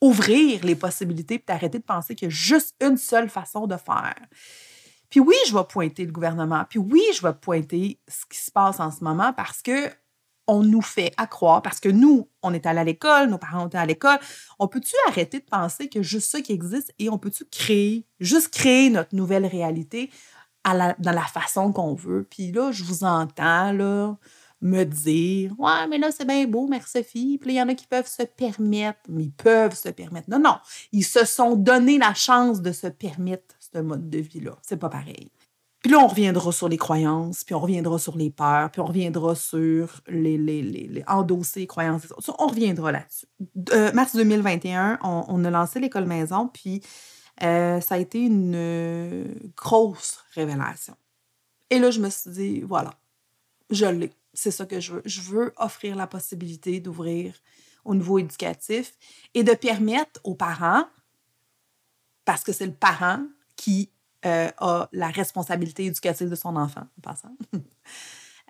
ouvrir 0.00 0.64
les 0.64 0.76
possibilités 0.76 1.34
et 1.46 1.52
arrêter 1.52 1.78
de 1.78 1.84
penser 1.84 2.14
qu'il 2.14 2.28
y 2.28 2.30
a 2.30 2.34
juste 2.34 2.74
une 2.80 2.96
seule 2.96 3.28
façon 3.28 3.66
de 3.66 3.76
faire? 3.76 4.16
Puis 5.10 5.20
oui, 5.20 5.36
je 5.46 5.54
vais 5.54 5.64
pointer 5.64 6.06
le 6.06 6.12
gouvernement. 6.12 6.64
Puis 6.70 6.78
oui, 6.78 7.02
je 7.14 7.20
vais 7.20 7.34
pointer 7.34 8.00
ce 8.08 8.24
qui 8.24 8.38
se 8.38 8.50
passe 8.50 8.80
en 8.80 8.90
ce 8.90 9.04
moment 9.04 9.34
parce 9.34 9.60
que 9.60 9.90
on 10.46 10.62
nous 10.62 10.82
fait 10.82 11.12
accroire, 11.16 11.62
parce 11.62 11.80
que 11.80 11.88
nous, 11.88 12.28
on 12.42 12.52
est 12.52 12.66
allé 12.66 12.80
à 12.80 12.84
l'école, 12.84 13.28
nos 13.28 13.38
parents 13.38 13.66
étaient 13.66 13.78
à 13.78 13.86
l'école, 13.86 14.18
on 14.58 14.68
peut-tu 14.68 14.94
arrêter 15.08 15.38
de 15.40 15.44
penser 15.44 15.88
que 15.88 16.02
juste 16.02 16.30
ça 16.30 16.40
qui 16.40 16.52
existe 16.52 16.92
et 16.98 17.08
on 17.08 17.18
peut-tu 17.18 17.44
créer, 17.46 18.06
juste 18.20 18.48
créer 18.48 18.90
notre 18.90 19.14
nouvelle 19.14 19.46
réalité 19.46 20.10
dans 20.64 20.94
la 20.98 21.22
façon 21.22 21.72
qu'on 21.72 21.94
veut? 21.94 22.26
Puis 22.28 22.52
là, 22.52 22.72
je 22.72 22.84
vous 22.84 23.04
entends, 23.04 23.72
là, 23.72 24.16
me 24.64 24.84
dire 24.84 25.52
Ouais, 25.58 25.86
mais 25.88 25.98
là, 25.98 26.10
c'est 26.10 26.24
bien 26.24 26.46
beau, 26.46 26.66
merci 26.66 26.98
Sophie. 26.98 27.38
Puis 27.38 27.52
il 27.52 27.56
y 27.56 27.62
en 27.62 27.68
a 27.68 27.74
qui 27.74 27.86
peuvent 27.86 28.08
se 28.08 28.22
permettre, 28.22 28.98
mais 29.08 29.24
ils 29.24 29.32
peuvent 29.32 29.76
se 29.76 29.90
permettre. 29.90 30.28
Non, 30.30 30.40
non, 30.40 30.56
ils 30.90 31.04
se 31.04 31.24
sont 31.24 31.54
donné 31.54 31.98
la 31.98 32.14
chance 32.14 32.60
de 32.62 32.72
se 32.72 32.86
permettre 32.86 33.54
ce 33.60 33.78
mode 33.78 34.10
de 34.10 34.18
vie-là. 34.18 34.56
C'est 34.62 34.78
pas 34.78 34.88
pareil. 34.88 35.30
Puis 35.84 35.92
là, 35.92 35.98
on 35.98 36.06
reviendra 36.06 36.50
sur 36.50 36.66
les 36.70 36.78
croyances, 36.78 37.44
puis 37.44 37.54
on 37.54 37.60
reviendra 37.60 37.98
sur 37.98 38.16
les 38.16 38.30
peurs, 38.30 38.70
puis 38.70 38.80
on 38.80 38.86
reviendra 38.86 39.34
sur 39.34 40.00
les, 40.08 40.38
les, 40.38 40.62
les, 40.62 41.04
endosser 41.06 41.60
les 41.60 41.66
croyances. 41.66 42.06
On 42.38 42.46
reviendra 42.46 42.90
là-dessus. 42.90 43.26
Euh, 43.70 43.92
mars 43.92 44.16
2021, 44.16 45.00
on, 45.02 45.44
a 45.44 45.50
lancé 45.50 45.80
l'école 45.80 46.06
maison, 46.06 46.48
puis 46.48 46.80
euh, 47.42 47.82
ça 47.82 47.96
a 47.96 47.98
été 47.98 48.18
une 48.18 48.54
euh, 48.56 49.26
grosse 49.58 50.24
révélation. 50.34 50.96
Et 51.68 51.78
là, 51.78 51.90
je 51.90 52.00
me 52.00 52.08
suis 52.08 52.30
dit, 52.30 52.60
voilà, 52.62 52.94
je 53.68 53.84
l'ai. 53.84 54.10
C'est 54.32 54.52
ça 54.52 54.64
que 54.64 54.80
je 54.80 54.94
veux. 54.94 55.02
Je 55.04 55.20
veux 55.20 55.52
offrir 55.58 55.96
la 55.96 56.06
possibilité 56.06 56.80
d'ouvrir 56.80 57.34
au 57.84 57.94
niveau 57.94 58.18
éducatif 58.18 58.94
et 59.34 59.44
de 59.44 59.52
permettre 59.52 60.18
aux 60.24 60.34
parents, 60.34 60.86
parce 62.24 62.42
que 62.42 62.54
c'est 62.54 62.64
le 62.64 62.72
parent 62.72 63.20
qui 63.54 63.90
euh, 64.24 64.50
a 64.58 64.88
la 64.92 65.08
responsabilité 65.08 65.86
éducative 65.86 66.28
de 66.28 66.34
son 66.34 66.56
enfant, 66.56 66.82
en 66.82 67.00
passant. 67.02 67.36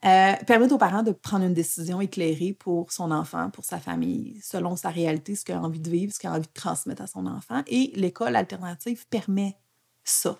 Euh, 0.05 0.35
permettre 0.47 0.75
aux 0.75 0.79
parents 0.79 1.03
de 1.03 1.13
prendre 1.13 1.47
une 1.47 1.55
décision 1.55 1.99
éclairée 1.99 2.53
pour 2.53 2.93
son 2.93 3.11
enfant, 3.11 3.49
pour 3.49 3.65
sa 3.65 3.79
famille, 3.79 4.39
selon 4.43 4.77
sa 4.77 4.91
réalité, 4.91 5.35
ce 5.35 5.47
qu'il 5.47 5.55
a 5.55 5.63
envie 5.63 5.81
de 5.81 5.89
vivre, 5.89 6.13
ce 6.13 6.19
qu'il 6.19 6.29
a 6.29 6.33
envie 6.33 6.47
de 6.47 6.53
transmettre 6.53 7.01
à 7.01 7.07
son 7.07 7.25
enfant. 7.27 7.63
Et 7.69 7.91
l'école 7.95 8.37
alternative 8.37 9.07
permet 9.09 9.57
ça. 10.03 10.37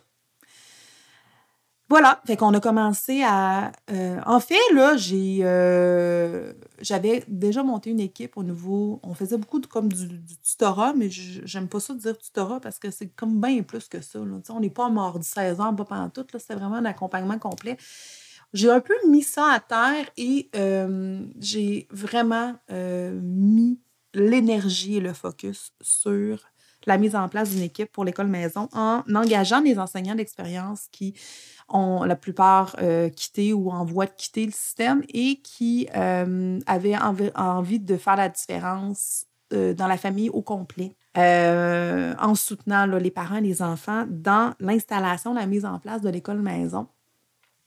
Voilà, 1.91 2.23
fait 2.27 2.37
qu'on 2.39 2.55
a 2.55 2.61
commencé 2.61 3.23
à. 3.23 3.71
Euh, 3.91 4.19
en 4.25 4.41
fait, 4.41 4.59
là, 4.73 4.97
j'ai, 4.97 5.41
euh, 5.43 6.55
j'avais 6.81 7.23
déjà 7.29 7.63
monté 7.63 7.91
une 7.91 8.01
équipe 8.01 8.39
au 8.39 8.43
niveau. 8.43 9.01
On 9.03 9.13
faisait 9.13 9.37
beaucoup 9.37 9.61
de, 9.61 9.67
comme 9.67 9.93
du, 9.93 10.25
tutorat, 10.43 10.95
mais 10.95 11.11
j'aime 11.11 11.69
pas 11.69 11.81
ça 11.81 11.93
de 11.93 11.99
dire 11.99 12.17
tutorat 12.17 12.61
parce 12.61 12.79
que 12.79 12.91
c'est 12.91 13.09
comme 13.09 13.39
bien 13.39 13.63
plus 13.63 13.87
que 13.89 14.01
ça. 14.01 14.19
On 14.49 14.61
n'est 14.61 14.71
pas 14.71 14.89
mort 14.89 15.19
du 15.19 15.27
16 15.27 15.61
ans, 15.61 15.75
pas 15.75 15.85
pendant 15.85 16.09
tout. 16.09 16.27
C'était 16.39 16.55
vraiment 16.55 16.77
un 16.77 16.87
accompagnement 16.87 17.39
complet. 17.39 17.77
J'ai 18.55 18.71
un 18.71 18.81
peu 18.81 18.95
mis 19.09 19.23
ça 19.23 19.51
à 19.53 19.61
terre 19.61 20.09
et 20.17 20.49
euh, 20.57 21.23
j'ai 21.39 21.87
vraiment 21.91 22.55
mis 22.71 23.79
l'énergie 24.15 24.97
et 24.97 25.01
le 25.01 25.13
focus 25.13 25.73
sur 25.83 26.39
la 26.87 26.99
mise 26.99 27.17
en 27.17 27.29
place 27.29 27.51
d'une 27.51 27.63
équipe 27.63 27.91
pour 27.93 28.05
l'école 28.05 28.27
maison 28.27 28.69
en 28.73 29.03
engageant 29.15 29.61
des 29.61 29.79
enseignants 29.79 30.15
d'expérience 30.15 30.87
qui 30.91 31.15
ont 31.69 32.05
la 32.05 32.17
plupart 32.17 32.77
euh, 32.81 33.09
quitté 33.09 33.53
ou 33.53 33.71
en 33.71 33.85
voie 33.85 34.07
de 34.07 34.13
quitter 34.17 34.47
le 34.47 34.53
système 34.53 35.03
et 35.09 35.41
qui 35.43 35.89
euh, 35.97 36.59
avaient 36.67 36.97
envie 37.35 37.81
de 37.81 37.97
faire 37.97 38.17
la 38.17 38.29
différence 38.29 39.25
euh, 39.53 39.75
dans 39.75 39.87
la 39.87 39.97
famille 39.97 40.31
au 40.31 40.43
complet. 40.43 40.97
en 41.17 42.35
soutenant 42.35 42.87
les 42.87 43.11
parents 43.11 43.37
et 43.37 43.41
les 43.41 43.63
enfants 43.63 44.05
dans 44.09 44.53
l'installation, 44.61 45.33
la 45.33 45.47
mise 45.47 45.65
en 45.65 45.79
place 45.79 46.03
de 46.03 46.11
l'école 46.11 46.41
maison. 46.41 46.89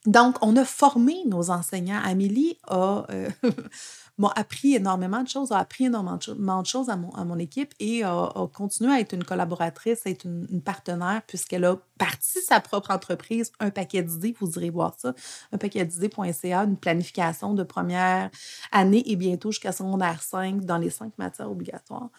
Donc, 0.08 0.38
on 0.42 0.56
a 0.56 0.66
formé 0.66 1.24
nos 1.28 1.52
enseignants. 1.52 2.02
Amélie 2.04 2.58
a 2.68 3.06
m'a 4.18 4.32
appris 4.36 4.76
énormément 4.76 5.22
de 5.22 5.28
choses, 5.28 5.52
a 5.52 5.60
appris 5.60 5.86
énormément 5.86 6.62
de 6.62 6.66
choses 6.66 6.90
à 6.90 6.96
mon, 6.96 7.38
équipe 7.38 7.74
et 7.80 8.04
a, 8.04 8.34
continué 8.54 8.92
à 8.92 9.00
être 9.00 9.14
une 9.14 9.24
collaboratrice, 9.24 10.08
à 10.08 10.10
être 10.10 10.26
une, 10.26 10.62
partenaire, 10.62 11.22
puisqu'elle 11.28 11.66
a 11.66 11.78
parti 11.98 12.42
sa 12.42 12.60
propre 12.60 12.92
entreprise, 12.92 13.52
un 13.60 13.70
paquet 13.70 14.02
d'idées, 14.02 14.36
vous 14.40 14.52
irez 14.58 14.70
voir 14.72 14.96
ça, 14.98 15.14
un 15.52 15.58
paquet 15.58 15.86
d'idées.ca, 15.86 16.64
une 16.64 16.78
planification 16.78 17.54
de 17.54 17.64
première 17.64 18.32
année 18.72 19.04
et 19.06 19.16
bientôt 19.16 19.52
jusqu'à 19.52 19.72
secondaire 19.72 20.24
5 20.24 20.66
dans 20.66 20.78
les 20.78 20.90
cinq 20.90 21.14
matières 21.18 21.52
obligatoires. 21.52 22.10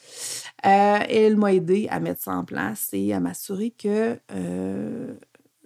Euh, 0.64 0.98
elle 1.08 1.36
m'a 1.36 1.52
aidé 1.52 1.88
à 1.90 1.98
mettre 1.98 2.22
ça 2.22 2.32
en 2.32 2.44
place 2.44 2.90
et 2.92 3.12
à 3.12 3.18
m'assurer 3.18 3.70
que 3.70 4.18
euh, 4.32 5.14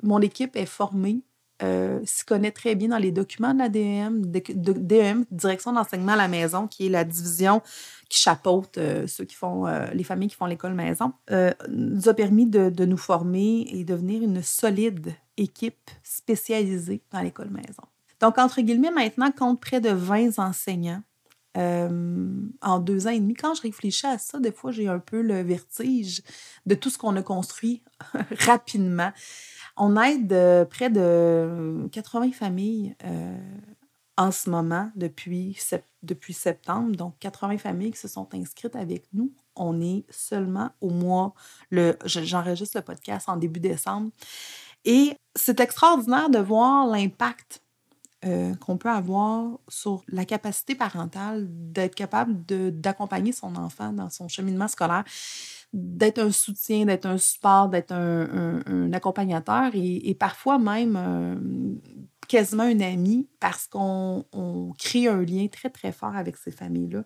mon 0.02 0.20
équipe 0.20 0.56
est 0.56 0.66
formée 0.66 1.22
euh, 1.62 2.00
s'y 2.04 2.24
connaît 2.24 2.50
très 2.50 2.74
bien 2.74 2.88
dans 2.88 2.98
les 2.98 3.12
documents 3.12 3.54
de 3.54 3.58
la 3.58 3.68
DEM, 3.68 4.26
DEM, 4.26 5.24
Direction 5.30 5.72
d'enseignement 5.72 6.12
à 6.12 6.16
la 6.16 6.28
maison, 6.28 6.66
qui 6.66 6.86
est 6.86 6.88
la 6.88 7.04
division 7.04 7.62
qui 8.08 8.18
chapeaute 8.18 8.78
euh, 8.78 9.06
ceux 9.06 9.24
qui 9.24 9.36
font, 9.36 9.66
euh, 9.66 9.86
les 9.92 10.04
familles 10.04 10.28
qui 10.28 10.36
font 10.36 10.46
l'école 10.46 10.74
maison, 10.74 11.12
nous 11.68 12.08
a 12.08 12.14
permis 12.14 12.46
de, 12.46 12.68
de, 12.68 12.84
nous 12.84 12.96
former 12.96 13.66
et 13.70 13.84
devenir 13.84 14.22
une 14.22 14.42
solide 14.42 15.14
équipe 15.36 15.90
spécialisée 16.02 17.02
dans 17.12 17.20
l'école 17.20 17.50
maison. 17.50 17.82
Donc, 18.20 18.38
entre 18.38 18.60
guillemets, 18.60 18.90
maintenant, 18.90 19.30
compte 19.30 19.60
près 19.60 19.80
de 19.80 19.90
20 19.90 20.38
enseignants 20.38 21.02
en 21.54 22.78
deux 22.78 23.06
ans 23.06 23.10
et 23.10 23.20
demi. 23.20 23.34
Quand 23.34 23.54
je 23.54 23.62
réfléchis 23.62 24.06
à 24.06 24.18
ça, 24.18 24.40
des 24.40 24.52
fois, 24.52 24.72
j'ai 24.72 24.88
un 24.88 24.98
peu 24.98 25.20
le 25.20 25.42
vertige 25.42 26.22
de 26.66 26.74
tout 26.74 26.88
ce 26.88 26.98
qu'on 26.98 27.14
a 27.16 27.22
construit 27.22 27.82
rapidement. 28.40 29.12
On 29.76 29.96
aide 30.00 30.32
euh, 30.32 30.64
près 30.64 30.90
de 30.90 31.88
80 31.90 32.32
familles 32.32 32.94
euh, 33.04 33.38
en 34.16 34.30
ce 34.30 34.50
moment 34.50 34.90
depuis, 34.94 35.56
septembre. 36.32 36.96
Donc, 36.96 37.14
80 37.20 37.58
familles 37.58 37.92
qui 37.92 37.98
se 37.98 38.08
sont 38.08 38.28
inscrites 38.34 38.76
avec 38.76 39.04
nous. 39.12 39.32
On 39.56 39.80
est 39.80 40.04
seulement 40.10 40.70
au 40.80 40.90
mois, 40.90 41.34
le, 41.70 41.96
j'enregistre 42.04 42.78
le 42.78 42.82
podcast 42.82 43.28
en 43.28 43.36
début 43.36 43.60
décembre. 43.60 44.10
Et 44.84 45.16
c'est 45.34 45.60
extraordinaire 45.60 46.28
de 46.28 46.38
voir 46.38 46.86
l'impact 46.86 47.62
euh, 48.24 48.54
qu'on 48.56 48.76
peut 48.76 48.88
avoir 48.88 49.58
sur 49.68 50.04
la 50.06 50.24
capacité 50.24 50.76
parentale 50.76 51.46
d'être 51.48 51.96
capable 51.96 52.44
d'accompagner 52.46 53.32
son 53.32 53.56
enfant 53.56 53.92
dans 53.92 54.10
son 54.10 54.28
cheminement 54.28 54.68
scolaire 54.68 55.04
d'être 55.72 56.18
un 56.18 56.30
soutien, 56.30 56.84
d'être 56.84 57.06
un 57.06 57.18
support, 57.18 57.68
d'être 57.68 57.92
un, 57.92 58.92
accompagnateur 58.92 59.70
et, 59.74 60.14
parfois 60.18 60.58
même 60.58 60.96
euh, 60.96 61.34
quasiment 62.28 62.64
un 62.64 62.80
ami 62.80 63.28
parce 63.40 63.66
qu'on 63.66 64.24
crée 64.78 65.08
un 65.08 65.22
lien 65.22 65.46
très, 65.48 65.70
très 65.70 65.92
fort 65.92 66.14
avec 66.14 66.36
ces 66.36 66.50
familles-là. 66.50 67.04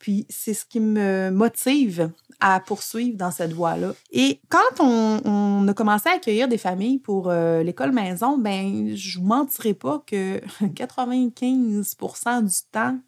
Puis 0.00 0.26
c'est 0.30 0.54
ce 0.54 0.64
qui 0.64 0.80
me 0.80 1.30
motive 1.30 2.10
à 2.40 2.58
poursuivre 2.60 3.18
dans 3.18 3.30
cette 3.30 3.52
voie-là. 3.52 3.92
Et 4.10 4.40
quand 4.48 4.80
on, 4.82 5.68
a 5.68 5.74
commencé 5.74 6.08
à 6.08 6.14
accueillir 6.14 6.48
des 6.48 6.56
familles 6.56 6.98
pour 6.98 7.28
euh, 7.28 7.62
l'école 7.62 7.92
maison, 7.92 8.38
ben 8.38 8.96
je 8.96 9.18
vous 9.18 9.26
mentirai 9.26 9.74
pas 9.74 10.02
que 10.06 10.40
95% 10.62 12.44
du 12.44 12.70
temps, 12.72 12.98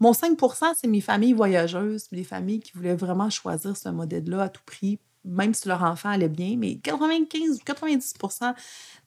mon 0.00 0.12
5% 0.12 0.74
c'est 0.80 0.86
mes 0.86 1.00
familles 1.00 1.32
voyageuses, 1.32 2.06
les 2.12 2.24
familles 2.24 2.60
qui 2.60 2.72
voulaient 2.72 2.96
vraiment 2.96 3.30
choisir 3.30 3.76
ce 3.76 3.88
modèle-là 3.88 4.44
à 4.44 4.48
tout 4.48 4.62
prix, 4.64 4.98
même 5.24 5.54
si 5.54 5.68
leur 5.68 5.82
enfant 5.82 6.10
allait 6.10 6.28
bien. 6.28 6.56
Mais 6.56 6.76
95 6.76 7.58
90% 7.64 8.54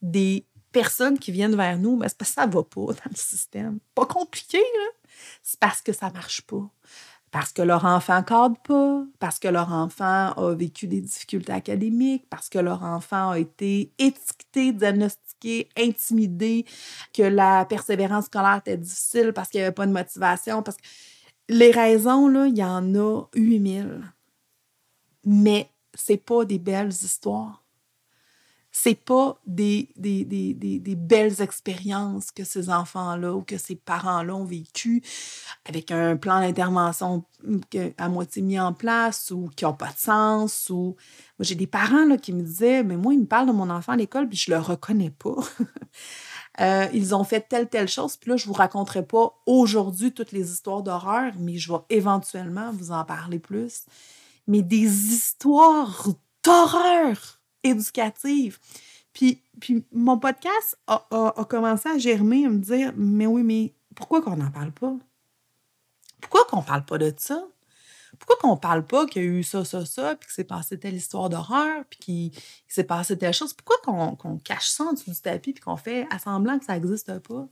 des 0.02 0.46
personnes 0.72 1.20
qui 1.20 1.32
viennent 1.32 1.56
vers 1.56 1.78
nous, 1.78 1.98
ben, 1.98 2.08
c'est 2.08 2.18
parce 2.18 2.32
que 2.32 2.36
ça 2.36 2.48
ne 2.48 2.54
va 2.54 2.64
pas 2.64 2.94
dans 2.94 3.10
le 3.10 3.16
système. 3.16 3.80
Pas 3.96 4.06
compliqué, 4.06 4.58
là. 4.58 5.10
C'est 5.44 5.60
parce 5.60 5.82
que 5.82 5.94
ça 5.94 6.10
ne 6.10 6.14
marche 6.14 6.42
pas 6.42 6.70
parce 7.32 7.54
que 7.54 7.62
leur 7.62 7.86
enfant 7.86 8.22
cadre 8.24 8.58
pas, 8.62 9.06
parce 9.20 9.40
que 9.40 9.48
leur 9.48 9.72
enfant 9.72 10.34
a 10.34 10.54
vécu 10.54 10.88
des 10.88 11.00
difficultés 11.00 11.54
académiques, 11.54 12.26
parce 12.30 12.50
que 12.50 12.60
leur 12.60 12.84
enfant 12.84 13.32
a 13.32 13.40
été 13.40 13.94
étiqueté, 13.98 14.74
diagnostiqué, 14.74 15.31
intimidé, 15.78 16.66
que 17.14 17.24
la 17.24 17.66
persévérance 17.66 18.26
scolaire 18.26 18.58
était 18.58 18.78
difficile 18.78 19.34
parce 19.34 19.50
qu'il 19.50 19.60
n'y 19.60 19.66
avait 19.66 19.74
pas 19.74 19.88
de 19.88 19.92
motivation, 19.92 20.64
parce 20.64 20.78
que 20.78 20.84
les 21.50 21.72
raisons, 21.72 22.28
là, 22.28 22.48
il 22.48 22.58
y 22.58 22.64
en 22.64 22.96
a 22.96 23.24
8000. 23.36 24.02
Mais 25.26 25.70
c'est 25.94 26.18
pas 26.18 26.46
des 26.46 26.60
belles 26.60 26.90
histoires. 26.90 27.64
C'est 28.72 28.96
pas 28.96 29.38
des, 29.46 29.90
des, 29.98 30.24
des, 30.24 30.54
des, 30.54 30.96
belles 30.96 31.42
expériences 31.42 32.32
que 32.32 32.46
ces 32.46 32.70
enfants-là 32.70 33.34
ou 33.34 33.42
que 33.42 33.58
ces 33.58 33.76
parents-là 33.76 34.34
ont 34.34 34.46
vécues 34.46 35.04
avec 35.66 35.92
un 35.92 36.16
plan 36.16 36.40
d'intervention 36.40 37.26
à 37.98 38.08
moitié 38.08 38.42
mis 38.42 38.60
en 38.60 38.72
place 38.72 39.32
ou 39.32 39.50
qui 39.56 39.66
n'a 39.66 39.74
pas 39.74 39.92
de 39.92 39.98
sens. 39.98 40.70
Ou... 40.70 40.96
J'ai 41.40 41.56
des 41.56 41.68
parents 41.68 42.06
là, 42.06 42.18
qui 42.18 42.32
me 42.32 42.44
disaient, 42.44 42.84
mais 42.84 42.96
moi, 42.96 43.14
ils 43.14 43.20
me 43.20 43.26
parlent 43.26 43.48
de 43.48 43.52
mon 43.52 43.70
enfant 43.70 43.92
à 43.92 43.98
l'école, 43.98 44.30
puis 44.30 44.38
je 44.38 44.52
le 44.52 44.58
reconnais 44.58 45.12
pas. 45.12 45.36
Euh, 46.60 46.86
ils 46.94 47.16
ont 47.16 47.24
fait 47.24 47.48
telle, 47.48 47.70
telle 47.70 47.88
chose, 47.88 48.18
puis 48.18 48.30
là, 48.30 48.36
je 48.36 48.46
vous 48.46 48.54
raconterai 48.54 49.06
pas 49.06 49.42
aujourd'hui 49.46 50.12
toutes 50.12 50.34
les 50.34 50.52
histoires 50.52 50.84
d'horreur, 50.84 51.32
mais 51.40 51.58
je 51.58 51.72
vais 51.72 51.80
éventuellement 51.90 52.72
vous 52.74 52.92
en 52.92 53.06
parler 53.06 53.40
plus. 53.40 53.86
Mais 54.48 54.62
des 54.62 55.14
histoires 55.14 56.10
d'horreur 56.44 57.41
éducative. 57.64 58.60
Puis, 59.14 59.42
puis 59.60 59.86
mon 59.92 60.18
podcast 60.18 60.78
a, 60.88 61.46
commencé 61.50 61.90
à 61.90 61.98
germer, 61.98 62.46
à 62.46 62.50
me 62.50 62.60
dire 62.60 62.94
Mais 62.96 63.26
oui, 63.26 63.44
mais 63.44 63.74
pourquoi 63.96 64.22
qu'on 64.22 64.38
n'en 64.38 64.52
parle 64.52 64.72
pas? 64.72 64.94
Pourquoi 66.22 66.46
qu'on 66.46 66.62
parle 66.62 66.86
pas 66.86 66.98
de 66.98 67.14
ça? 67.18 67.44
Pourquoi 68.20 68.36
qu'on 68.38 68.58
parle 68.58 68.86
pas 68.86 69.06
qu'il 69.06 69.24
y 69.24 69.26
a 69.26 69.28
eu 69.28 69.44
ça, 69.44 69.66
ça, 69.66 69.86
ça, 69.86 70.16
puis 70.16 70.28
que 70.28 70.34
c'est 70.34 70.44
passé 70.44 70.78
telle 70.78 70.96
histoire 70.96 71.30
d'horreur, 71.30 71.84
puis 71.90 72.00
qu'il 72.00 72.32
s'est 72.68 72.84
passé 72.84 73.18
telle 73.18 73.34
chose? 73.34 73.54
Pourquoi 73.54 73.78
qu'on 74.18 74.38
cache 74.38 74.68
ça 74.68 74.84
en 74.84 74.94
dessous 74.94 75.12
du 75.12 75.22
tapis, 75.22 75.54
puis 75.54 75.64
qu'on 75.64 75.78
fait 75.78 76.08
assemblant 76.12 76.60
que 76.60 76.66
ça 76.66 76.74
n'existe 76.74 77.20
pas? 77.20 77.48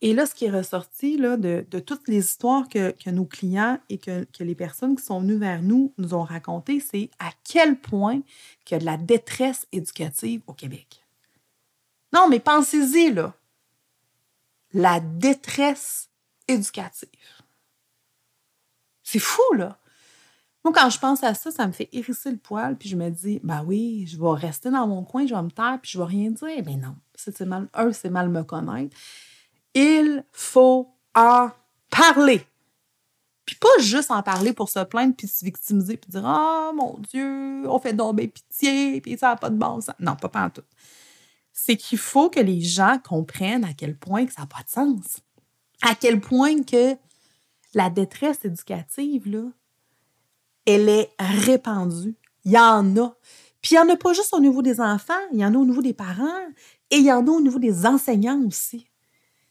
Et 0.00 0.14
là, 0.14 0.26
ce 0.26 0.34
qui 0.34 0.44
est 0.44 0.50
ressorti 0.50 1.16
là, 1.16 1.36
de, 1.36 1.64
toutes 1.80 2.06
les 2.06 2.18
histoires 2.18 2.68
que, 2.68 2.94
nos 3.10 3.24
clients 3.24 3.78
et 3.88 3.98
que, 3.98 4.26
les 4.38 4.54
personnes 4.54 4.96
qui 4.96 5.04
sont 5.04 5.20
venues 5.20 5.38
vers 5.38 5.62
nous 5.62 5.92
nous 5.98 6.14
ont 6.14 6.22
racontées, 6.22 6.80
c'est 6.80 7.10
à 7.18 7.30
quel 7.44 7.78
point 7.80 8.20
il 8.66 8.72
y 8.72 8.74
a 8.74 8.78
de 8.78 8.84
la 8.84 8.96
détresse 8.96 9.66
éducative 9.72 10.42
au 10.46 10.52
Québec. 10.52 11.04
Non, 12.12 12.28
mais 12.28 12.38
pensez-y, 12.38 13.12
là. 13.12 13.34
La 14.72 15.00
détresse 15.00 16.10
éducative. 16.46 17.08
C'est 19.02 19.18
fou, 19.18 19.54
là. 19.54 19.78
Moi, 20.64 20.72
quand 20.74 20.90
je 20.90 20.98
pense 20.98 21.24
à 21.24 21.34
ça, 21.34 21.50
ça 21.50 21.66
me 21.66 21.72
fait 21.72 21.88
hérisser 21.92 22.30
le 22.30 22.36
poil, 22.36 22.76
puis 22.76 22.88
je 22.88 22.96
me 22.96 23.10
dis, 23.10 23.40
ben 23.42 23.64
oui, 23.64 24.06
je 24.06 24.18
vais 24.18 24.30
rester 24.30 24.70
dans 24.70 24.86
mon 24.86 25.02
coin, 25.02 25.26
je 25.26 25.34
vais 25.34 25.42
me 25.42 25.50
taire, 25.50 25.78
puis 25.80 25.90
je 25.92 25.98
vais 25.98 26.04
rien 26.04 26.30
dire. 26.30 26.62
Mais 26.66 26.76
non, 26.76 26.94
c'est 27.14 27.40
mal, 27.40 27.68
un, 27.74 27.92
c'est 27.92 28.10
mal 28.10 28.28
me 28.28 28.44
connaître. 28.44 28.96
Il 29.80 30.24
faut 30.32 30.92
en 31.14 31.50
parler. 31.88 32.44
Puis 33.44 33.54
pas 33.54 33.68
juste 33.78 34.10
en 34.10 34.24
parler 34.24 34.52
pour 34.52 34.68
se 34.68 34.80
plaindre 34.80 35.14
puis 35.16 35.28
se 35.28 35.44
victimiser 35.44 35.96
puis 35.96 36.10
dire 36.10 36.26
Ah, 36.26 36.72
mon 36.74 36.98
Dieu, 36.98 37.62
on 37.68 37.78
fait 37.78 37.92
donc 37.92 38.16
pitié 38.16 39.00
puis 39.00 39.16
ça 39.16 39.28
n'a 39.28 39.36
pas 39.36 39.50
de 39.50 39.56
bon 39.56 39.80
sens. 39.80 39.94
Non, 40.00 40.16
pas, 40.16 40.28
pas 40.28 40.46
en 40.46 40.50
tout. 40.50 40.64
C'est 41.52 41.76
qu'il 41.76 41.98
faut 41.98 42.28
que 42.28 42.40
les 42.40 42.60
gens 42.60 42.98
comprennent 43.08 43.64
à 43.64 43.72
quel 43.72 43.96
point 43.96 44.26
que 44.26 44.32
ça 44.32 44.42
n'a 44.42 44.46
pas 44.48 44.64
de 44.64 44.68
sens. 44.68 45.20
À 45.82 45.94
quel 45.94 46.20
point 46.20 46.64
que 46.64 46.96
la 47.72 47.88
détresse 47.88 48.44
éducative, 48.44 49.30
là, 49.30 49.44
elle 50.66 50.88
est 50.88 51.10
répandue. 51.20 52.16
Il 52.44 52.50
y 52.50 52.58
en 52.58 52.96
a. 52.96 53.14
Puis 53.62 53.74
il 53.74 53.74
n'y 53.74 53.78
en 53.78 53.94
a 53.94 53.96
pas 53.96 54.12
juste 54.12 54.34
au 54.34 54.40
niveau 54.40 54.60
des 54.60 54.80
enfants, 54.80 55.14
il 55.32 55.38
y 55.38 55.44
en 55.44 55.54
a 55.54 55.56
au 55.56 55.64
niveau 55.64 55.82
des 55.82 55.94
parents 55.94 56.48
et 56.90 56.96
il 56.96 57.04
y 57.04 57.12
en 57.12 57.24
a 57.28 57.30
au 57.30 57.40
niveau 57.40 57.60
des 57.60 57.86
enseignants 57.86 58.42
aussi. 58.44 58.87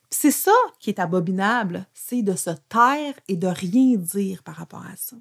C'est 0.09 0.31
ça 0.31 0.55
qui 0.79 0.89
est 0.89 0.99
abominable, 0.99 1.85
c'est 1.93 2.21
de 2.21 2.35
se 2.35 2.51
taire 2.69 3.13
et 3.27 3.35
de 3.35 3.47
rien 3.47 3.97
dire 3.97 4.41
par 4.43 4.55
rapport 4.55 4.85
à 4.85 4.95
ça. 4.95 5.17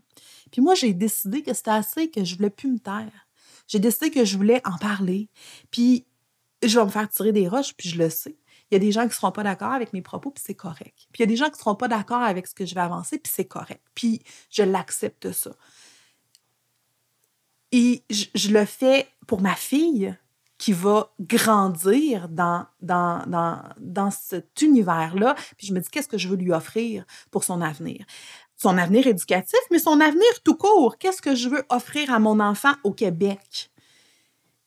Puis 0.52 0.62
moi, 0.62 0.74
j'ai 0.74 0.94
décidé 0.94 1.42
que 1.42 1.52
c'était 1.54 1.70
assez, 1.70 2.10
que 2.10 2.24
je 2.24 2.36
voulais 2.36 2.50
plus 2.50 2.70
me 2.70 2.78
taire. 2.78 3.26
J'ai 3.66 3.80
décidé 3.80 4.10
que 4.10 4.24
je 4.24 4.36
voulais 4.36 4.62
en 4.64 4.78
parler. 4.78 5.28
Puis 5.70 6.06
je 6.62 6.78
vais 6.78 6.84
me 6.84 6.90
faire 6.90 7.08
tirer 7.08 7.32
des 7.32 7.48
roches, 7.48 7.74
puis 7.76 7.88
je 7.88 7.98
le 7.98 8.10
sais. 8.10 8.36
Il 8.70 8.74
y 8.74 8.76
a 8.76 8.80
des 8.80 8.92
gens 8.92 9.02
qui 9.02 9.08
ne 9.08 9.14
seront 9.14 9.32
pas 9.32 9.44
d'accord 9.44 9.72
avec 9.72 9.92
mes 9.92 10.02
propos, 10.02 10.30
puis 10.30 10.42
c'est 10.44 10.54
correct. 10.54 11.06
Puis 11.12 11.18
il 11.18 11.20
y 11.20 11.22
a 11.24 11.26
des 11.26 11.36
gens 11.36 11.46
qui 11.46 11.52
ne 11.52 11.58
seront 11.58 11.76
pas 11.76 11.88
d'accord 11.88 12.22
avec 12.22 12.46
ce 12.46 12.54
que 12.54 12.66
je 12.66 12.74
vais 12.74 12.80
avancer, 12.80 13.18
puis 13.18 13.32
c'est 13.34 13.44
correct. 13.44 13.82
Puis 13.94 14.22
je 14.50 14.62
l'accepte 14.62 15.30
ça. 15.32 15.52
Et 17.72 18.04
je, 18.10 18.50
le 18.50 18.64
fais 18.64 19.08
pour 19.26 19.40
ma 19.40 19.54
fille, 19.54 20.16
qui 20.58 20.72
va 20.72 21.12
grandir 21.20 22.28
dans, 22.28 22.66
dans, 22.80 23.22
dans, 23.26 23.62
dans 23.78 24.10
cet 24.10 24.60
univers-là. 24.62 25.34
Puis 25.56 25.66
je 25.66 25.74
me 25.74 25.80
dis, 25.80 25.88
qu'est-ce 25.90 26.08
que 26.08 26.18
je 26.18 26.28
veux 26.28 26.36
lui 26.36 26.52
offrir 26.52 27.04
pour 27.30 27.44
son 27.44 27.60
avenir? 27.60 28.04
Son 28.56 28.78
avenir 28.78 29.06
éducatif, 29.06 29.58
mais 29.70 29.78
son 29.78 30.00
avenir 30.00 30.42
tout 30.42 30.56
court. 30.56 30.96
Qu'est-ce 30.98 31.20
que 31.20 31.34
je 31.34 31.48
veux 31.48 31.64
offrir 31.68 32.12
à 32.12 32.18
mon 32.18 32.40
enfant 32.40 32.72
au 32.84 32.92
Québec? 32.92 33.70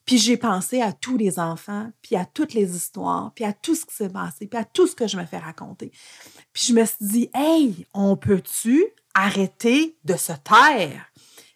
Puis 0.06 0.18
j'ai 0.18 0.38
pensé 0.38 0.82
à 0.82 0.92
tous 0.92 1.18
les 1.18 1.40
enfants, 1.40 1.92
puis 2.02 2.16
à 2.16 2.26
toutes 2.26 2.54
les 2.54 2.76
histoires, 2.76 3.32
puis 3.36 3.46
à 3.46 3.54
tout 3.54 3.76
ce 3.76 3.86
qui 3.86 3.96
s'est 3.96 4.10
passé, 4.10 4.48
puis 4.48 4.60
à 4.60 4.66
tout 4.66 4.88
ce 4.88 4.96
que 4.96 5.08
je 5.08 5.18
me 5.18 5.26
fais 5.26 5.38
raconter. 5.38 5.92
Puis 6.54 6.68
je 6.68 6.74
me 6.74 6.86
suis 6.86 7.06
dit, 7.06 7.30
hey, 7.34 7.86
on 7.94 8.16
peut-tu 8.16 8.86
arrêter 9.14 9.98
de 10.04 10.16
se 10.16 10.34
taire? 10.34 11.12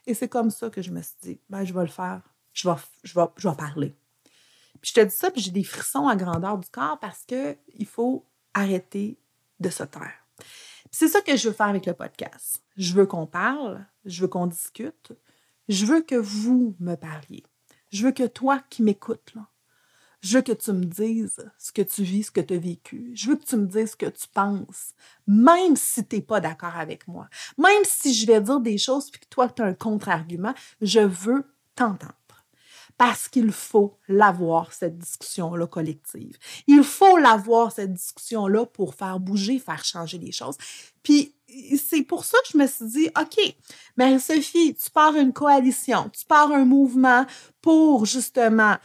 Et 0.06 0.13
c'est 0.13 0.28
comme 0.28 0.52
ça 0.52 0.69
que 0.69 0.82
je 0.82 0.91
me 0.91 1.02
suis 1.02 1.15
dit, 1.22 1.39
ben, 1.50 1.63
je 1.65 1.74
vais 1.74 1.82
le 1.82 1.88
faire. 1.88 2.22
Je 2.54 2.69
vais, 2.69 2.76
je 3.04 3.15
vais, 3.15 3.26
je 3.38 3.50
vais 3.50 3.56
parler 3.56 3.96
je 4.84 4.93
te 4.93 5.00
dis 5.00 5.15
ça, 5.15 5.32
puis 5.32 5.41
j'ai 5.41 5.52
des 5.52 5.63
frissons 5.63 6.08
à 6.08 6.15
grandeur 6.15 6.58
du 6.58 6.69
corps 6.69 7.00
parce 7.00 7.26
qu'il 7.26 7.88
faut 7.88 8.26
arrêter 8.54 9.17
de 9.60 9.69
se 9.69 9.84
taire. 9.84 10.13
C'est 10.91 11.08
ça 11.08 11.22
que 11.22 11.36
je 11.36 11.48
veux 11.48 11.54
faire 11.54 11.67
avec 11.67 11.86
le 11.86 11.93
podcast. 11.93 12.62
Je 12.78 12.93
veux 12.93 13.06
qu'on 13.06 13.26
parle, 13.26 13.86
je 14.06 14.22
veux 14.22 14.28
qu'on 14.28 14.46
discute, 14.46 15.13
je 15.69 15.86
veux 15.86 16.02
que 16.02 16.15
vous 16.15 16.76
me 16.80 16.96
parliez. 16.96 17.43
Je 17.91 18.06
veux 18.06 18.12
que 18.12 18.28
toi 18.28 18.62
qui 18.69 18.84
m'écoutes, 18.84 19.34
je 20.24 20.38
veux 20.38 20.41
que 20.41 20.52
tu 20.52 20.72
me 20.72 20.86
dises 20.86 21.52
ce 21.58 21.72
que 21.72 21.82
tu 21.82 22.04
vis, 22.04 22.24
ce 22.24 22.32
que 22.32 22.39
tu 22.41 22.54
as 22.54 22.58
vécu. 22.58 23.12
Je 23.13 23.30
veux 23.30 23.36
que 23.36 23.46
tu 23.46 23.58
me 23.58 23.67
dises 23.67 23.91
ce 23.91 23.96
que 23.96 24.06
tu 24.06 24.28
penses, 24.34 24.93
même 25.28 25.76
si 25.76 26.06
tu 26.06 26.15
n'es 26.15 26.22
pas 26.22 26.39
d'accord 26.39 26.78
avec 26.78 27.08
moi. 27.08 27.28
Même 27.58 27.84
si 27.84 28.13
je 28.13 28.26
vais 28.26 28.39
dire 28.39 28.62
des 28.62 28.78
choses 28.78 29.10
et 29.10 29.19
que 29.19 29.26
toi, 29.30 29.50
tu 29.50 29.62
as 29.62 29.65
un 29.65 29.74
contre-argument, 29.74 30.54
je 30.82 31.02
veux 31.02 31.46
t'entendre 31.76 32.15
parce 32.97 33.27
qu'il 33.27 33.51
faut 33.51 33.97
l'avoir, 34.08 34.73
cette 34.73 34.97
discussion-là 34.97 35.67
collective. 35.67 36.38
Il 36.67 36.84
faut 36.84 37.17
l'avoir, 37.17 37.71
cette 37.71 37.93
discussion-là, 37.93 38.65
pour 38.65 38.95
faire 38.95 39.19
bouger, 39.19 39.60
faire 39.60 39.84
changer 39.84 40.17
les 40.17 40.32
choses. 40.32 40.58
Puis, 41.01 41.36
c'est 41.77 42.03
pour 42.03 42.25
ça 42.25 42.38
que 42.43 42.49
je 42.53 42.58
me 42.58 42.67
suis 42.67 42.86
dit, 42.86 43.10
OK, 43.19 43.56
mais 43.97 44.17
Sophie, 44.19 44.75
tu 44.75 44.89
pars 44.89 45.15
une 45.15 45.34
coalition, 45.34 46.10
tu 46.10 46.25
pars 46.25 46.51
un 46.51 46.65
mouvement 46.65 47.25
pour 47.62 48.06
justement 48.06 48.77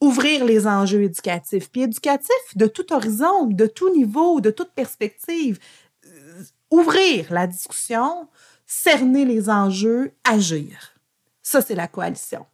ouvrir 0.00 0.44
les 0.44 0.66
enjeux 0.66 1.02
éducatifs. 1.02 1.70
Puis 1.70 1.82
éducatifs 1.82 2.56
de 2.56 2.66
tout 2.66 2.92
horizon, 2.92 3.46
de 3.46 3.66
tout 3.66 3.94
niveau, 3.94 4.40
de 4.40 4.50
toute 4.50 4.70
perspective. 4.70 5.58
Euh, 6.06 6.42
ouvrir 6.70 7.32
la 7.32 7.46
discussion, 7.46 8.28
cerner 8.66 9.24
les 9.24 9.50
enjeux, 9.50 10.12
agir. 10.24 10.94
Ça, 11.42 11.60
c'est 11.62 11.74
la 11.74 11.88
coalition 11.88 12.46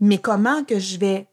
mais 0.00 0.18
comment 0.18 0.64
que 0.64 0.78
je 0.78 0.98
vais 0.98 1.28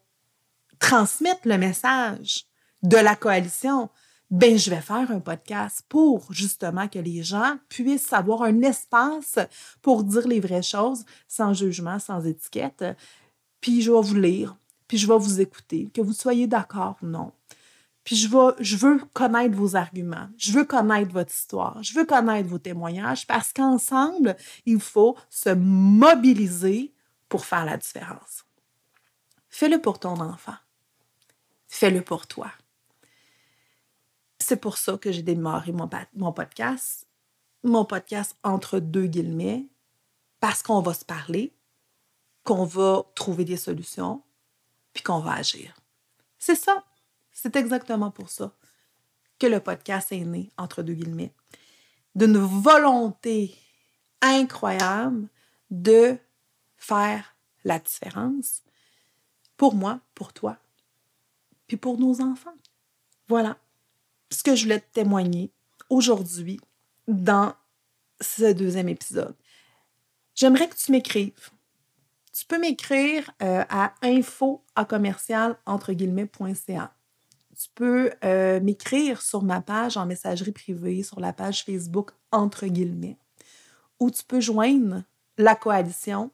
transmettre 0.79 1.47
le 1.47 1.57
message 1.57 2.45
de 2.83 2.97
la 2.97 3.15
coalition? 3.15 3.89
Ben, 4.29 4.57
je 4.57 4.69
vais 4.69 4.81
faire 4.81 5.09
un 5.09 5.21
podcast 5.21 5.85
pour 5.87 6.33
justement 6.33 6.89
que 6.89 6.99
les 6.99 7.23
gens 7.23 7.57
puissent 7.69 8.11
avoir 8.11 8.43
un 8.43 8.61
espace 8.61 9.39
pour 9.81 10.03
dire 10.03 10.27
les 10.27 10.41
vraies 10.41 10.61
choses 10.61 11.05
sans 11.29 11.53
jugement, 11.53 11.97
sans 11.97 12.25
étiquette. 12.25 12.83
Puis 13.61 13.81
je 13.81 13.89
vais 13.89 14.01
vous 14.01 14.15
lire, 14.15 14.57
puis 14.87 14.97
je 14.97 15.07
vais 15.07 15.17
vous 15.17 15.39
écouter, 15.39 15.89
que 15.93 16.01
vous 16.01 16.11
soyez 16.11 16.45
d'accord 16.45 16.97
ou 17.01 17.05
non. 17.05 17.31
Puis 18.03 18.17
je, 18.17 18.27
vais, 18.27 18.53
je 18.59 18.75
veux 18.75 18.99
connaître 19.13 19.55
vos 19.55 19.75
arguments, 19.77 20.29
je 20.37 20.51
veux 20.51 20.65
connaître 20.65 21.11
votre 21.11 21.33
histoire, 21.33 21.81
je 21.81 21.93
veux 21.93 22.05
connaître 22.05 22.49
vos 22.49 22.59
témoignages 22.59 23.27
parce 23.27 23.53
qu'ensemble, 23.53 24.35
il 24.65 24.79
faut 24.79 25.17
se 25.29 25.49
mobiliser 25.49 26.93
pour 27.29 27.45
faire 27.45 27.65
la 27.65 27.77
différence. 27.77 28.46
Fais-le 29.57 29.81
pour 29.81 29.97
ton 29.97 30.19
enfant. 30.19 30.53
Fais-le 31.67 32.03
pour 32.03 32.27
toi. 32.27 32.51
C'est 34.37 34.61
pour 34.61 34.77
ça 34.77 34.99
que 34.99 35.11
j'ai 35.11 35.23
démarré 35.23 35.71
mon, 35.71 36.31
podcast, 36.31 37.07
mon 37.63 37.83
podcast 37.83 38.35
entre 38.43 38.77
deux 38.77 39.07
guillemets, 39.07 39.65
parce 40.39 40.61
qu'on 40.61 40.81
va 40.81 40.93
se 40.93 41.03
parler, 41.03 41.55
qu'on 42.43 42.65
va 42.65 43.03
trouver 43.15 43.45
des 43.45 43.57
solutions, 43.57 44.21
puis 44.93 45.01
qu'on 45.01 45.21
va 45.21 45.33
agir. 45.33 45.75
C'est 46.37 46.53
ça. 46.53 46.83
C'est 47.31 47.55
exactement 47.55 48.11
pour 48.11 48.29
ça 48.29 48.53
que 49.39 49.47
le 49.47 49.59
podcast 49.59 50.11
est 50.11 50.23
né 50.23 50.51
entre 50.57 50.83
deux 50.83 50.93
guillemets. 50.93 51.33
D'une 52.13 52.37
volonté 52.37 53.57
incroyable 54.21 55.27
de 55.71 56.15
faire 56.77 57.35
la 57.63 57.79
différence, 57.79 58.61
pour 59.57 59.75
moi, 59.75 59.99
pour 60.15 60.33
toi, 60.33 60.57
puis 61.67 61.77
pour 61.77 61.99
nos 61.99 62.21
enfants. 62.21 62.55
Voilà 63.27 63.57
ce 64.29 64.43
que 64.43 64.55
je 64.55 64.63
voulais 64.63 64.79
te 64.79 64.93
témoigner 64.93 65.51
aujourd'hui 65.89 66.59
dans 67.07 67.53
ce 68.21 68.53
deuxième 68.53 68.89
épisode. 68.89 69.35
J'aimerais 70.35 70.67
que 70.69 70.75
tu 70.75 70.91
m'écrives. 70.91 71.49
tu 72.31 72.45
peux 72.45 72.59
m'écrire 72.59 73.31
euh, 73.41 73.63
à 73.69 73.93
info. 74.03 74.63
Tu 77.59 77.69
peux 77.73 78.11
euh, 78.23 78.59
m'écrire 78.59 79.21
sur 79.21 79.41
ma 79.41 79.61
page 79.61 79.97
en 79.97 80.05
messagerie 80.05 80.51
privée, 80.51 81.01
sur 81.01 81.19
la 81.19 81.33
page 81.33 81.63
Facebook 81.63 82.11
entre 82.31 82.67
guillemets, 82.67 83.17
ou 83.99 84.11
tu 84.11 84.23
peux 84.23 84.39
joindre 84.39 85.03
la 85.39 85.55
coalition 85.55 86.31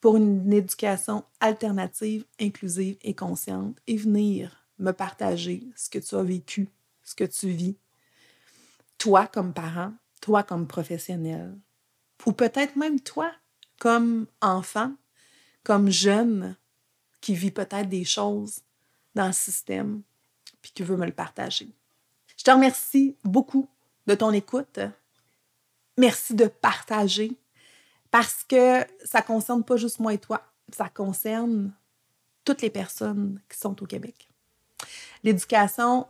pour 0.00 0.16
une 0.16 0.52
éducation 0.52 1.24
alternative, 1.40 2.24
inclusive 2.40 2.96
et 3.02 3.14
consciente 3.14 3.76
et 3.86 3.96
venir 3.96 4.66
me 4.78 4.92
partager 4.92 5.66
ce 5.76 5.90
que 5.90 5.98
tu 5.98 6.14
as 6.14 6.22
vécu, 6.22 6.68
ce 7.02 7.14
que 7.14 7.24
tu 7.24 7.48
vis, 7.48 7.76
toi 8.96 9.26
comme 9.26 9.52
parent, 9.52 9.92
toi 10.20 10.42
comme 10.42 10.66
professionnel, 10.66 11.56
ou 12.26 12.32
peut-être 12.32 12.76
même 12.76 13.00
toi 13.00 13.32
comme 13.78 14.26
enfant, 14.40 14.92
comme 15.64 15.90
jeune 15.90 16.56
qui 17.20 17.34
vit 17.34 17.50
peut-être 17.50 17.88
des 17.88 18.04
choses 18.04 18.60
dans 19.14 19.26
le 19.26 19.32
système 19.32 20.02
puis 20.60 20.72
qui 20.72 20.82
veut 20.82 20.96
me 20.96 21.06
le 21.06 21.12
partager. 21.12 21.68
Je 22.36 22.44
te 22.44 22.50
remercie 22.50 23.16
beaucoup 23.24 23.68
de 24.06 24.14
ton 24.14 24.32
écoute. 24.32 24.80
Merci 25.96 26.34
de 26.34 26.46
partager 26.46 27.36
parce 28.10 28.44
que 28.48 28.84
ça 29.04 29.22
concerne 29.22 29.62
pas 29.62 29.76
juste 29.76 30.00
moi 30.00 30.14
et 30.14 30.18
toi, 30.18 30.42
ça 30.72 30.88
concerne 30.88 31.72
toutes 32.44 32.62
les 32.62 32.70
personnes 32.70 33.40
qui 33.48 33.58
sont 33.58 33.82
au 33.82 33.86
Québec. 33.86 34.28
L'éducation 35.22 36.06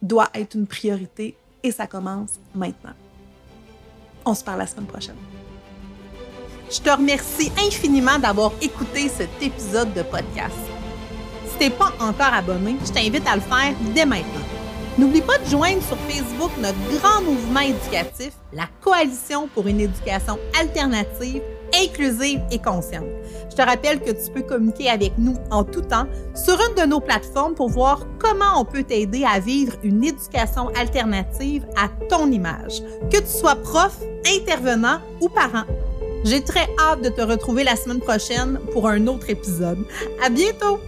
doit 0.00 0.28
être 0.34 0.54
une 0.54 0.66
priorité 0.66 1.36
et 1.62 1.70
ça 1.70 1.86
commence 1.86 2.32
maintenant. 2.54 2.94
On 4.24 4.34
se 4.34 4.44
parle 4.44 4.58
la 4.58 4.66
semaine 4.66 4.86
prochaine. 4.86 5.16
Je 6.70 6.80
te 6.80 6.90
remercie 6.90 7.52
infiniment 7.58 8.18
d'avoir 8.18 8.52
écouté 8.62 9.08
cet 9.08 9.30
épisode 9.42 9.92
de 9.94 10.02
podcast. 10.02 10.56
Si 11.48 11.58
t'es 11.58 11.70
pas 11.70 11.92
encore 12.00 12.32
abonné, 12.32 12.76
je 12.84 12.92
t'invite 12.92 13.26
à 13.26 13.34
le 13.34 13.42
faire 13.42 13.74
dès 13.94 14.06
maintenant. 14.06 14.41
N'oublie 14.98 15.22
pas 15.22 15.38
de 15.38 15.46
joindre 15.46 15.82
sur 15.82 15.96
Facebook 16.08 16.50
notre 16.60 16.76
grand 16.98 17.22
mouvement 17.22 17.60
éducatif, 17.60 18.32
la 18.52 18.68
Coalition 18.82 19.48
pour 19.54 19.66
une 19.66 19.80
éducation 19.80 20.38
alternative, 20.60 21.40
inclusive 21.74 22.42
et 22.50 22.58
consciente. 22.58 23.06
Je 23.50 23.56
te 23.56 23.62
rappelle 23.62 24.00
que 24.00 24.10
tu 24.10 24.30
peux 24.30 24.42
communiquer 24.42 24.90
avec 24.90 25.12
nous 25.16 25.36
en 25.50 25.64
tout 25.64 25.80
temps 25.80 26.06
sur 26.34 26.58
une 26.68 26.82
de 26.82 26.86
nos 26.86 27.00
plateformes 27.00 27.54
pour 27.54 27.70
voir 27.70 28.06
comment 28.18 28.60
on 28.60 28.66
peut 28.66 28.82
t'aider 28.82 29.24
à 29.24 29.40
vivre 29.40 29.72
une 29.82 30.04
éducation 30.04 30.68
alternative 30.78 31.64
à 31.76 31.88
ton 32.10 32.30
image, 32.30 32.82
que 33.10 33.18
tu 33.18 33.26
sois 33.26 33.56
prof, 33.56 33.96
intervenant 34.26 34.98
ou 35.22 35.30
parent. 35.30 35.64
J'ai 36.24 36.42
très 36.42 36.68
hâte 36.78 37.02
de 37.02 37.08
te 37.08 37.22
retrouver 37.22 37.64
la 37.64 37.76
semaine 37.76 38.00
prochaine 38.00 38.60
pour 38.72 38.86
un 38.88 39.06
autre 39.06 39.30
épisode. 39.30 39.84
À 40.22 40.28
bientôt! 40.28 40.78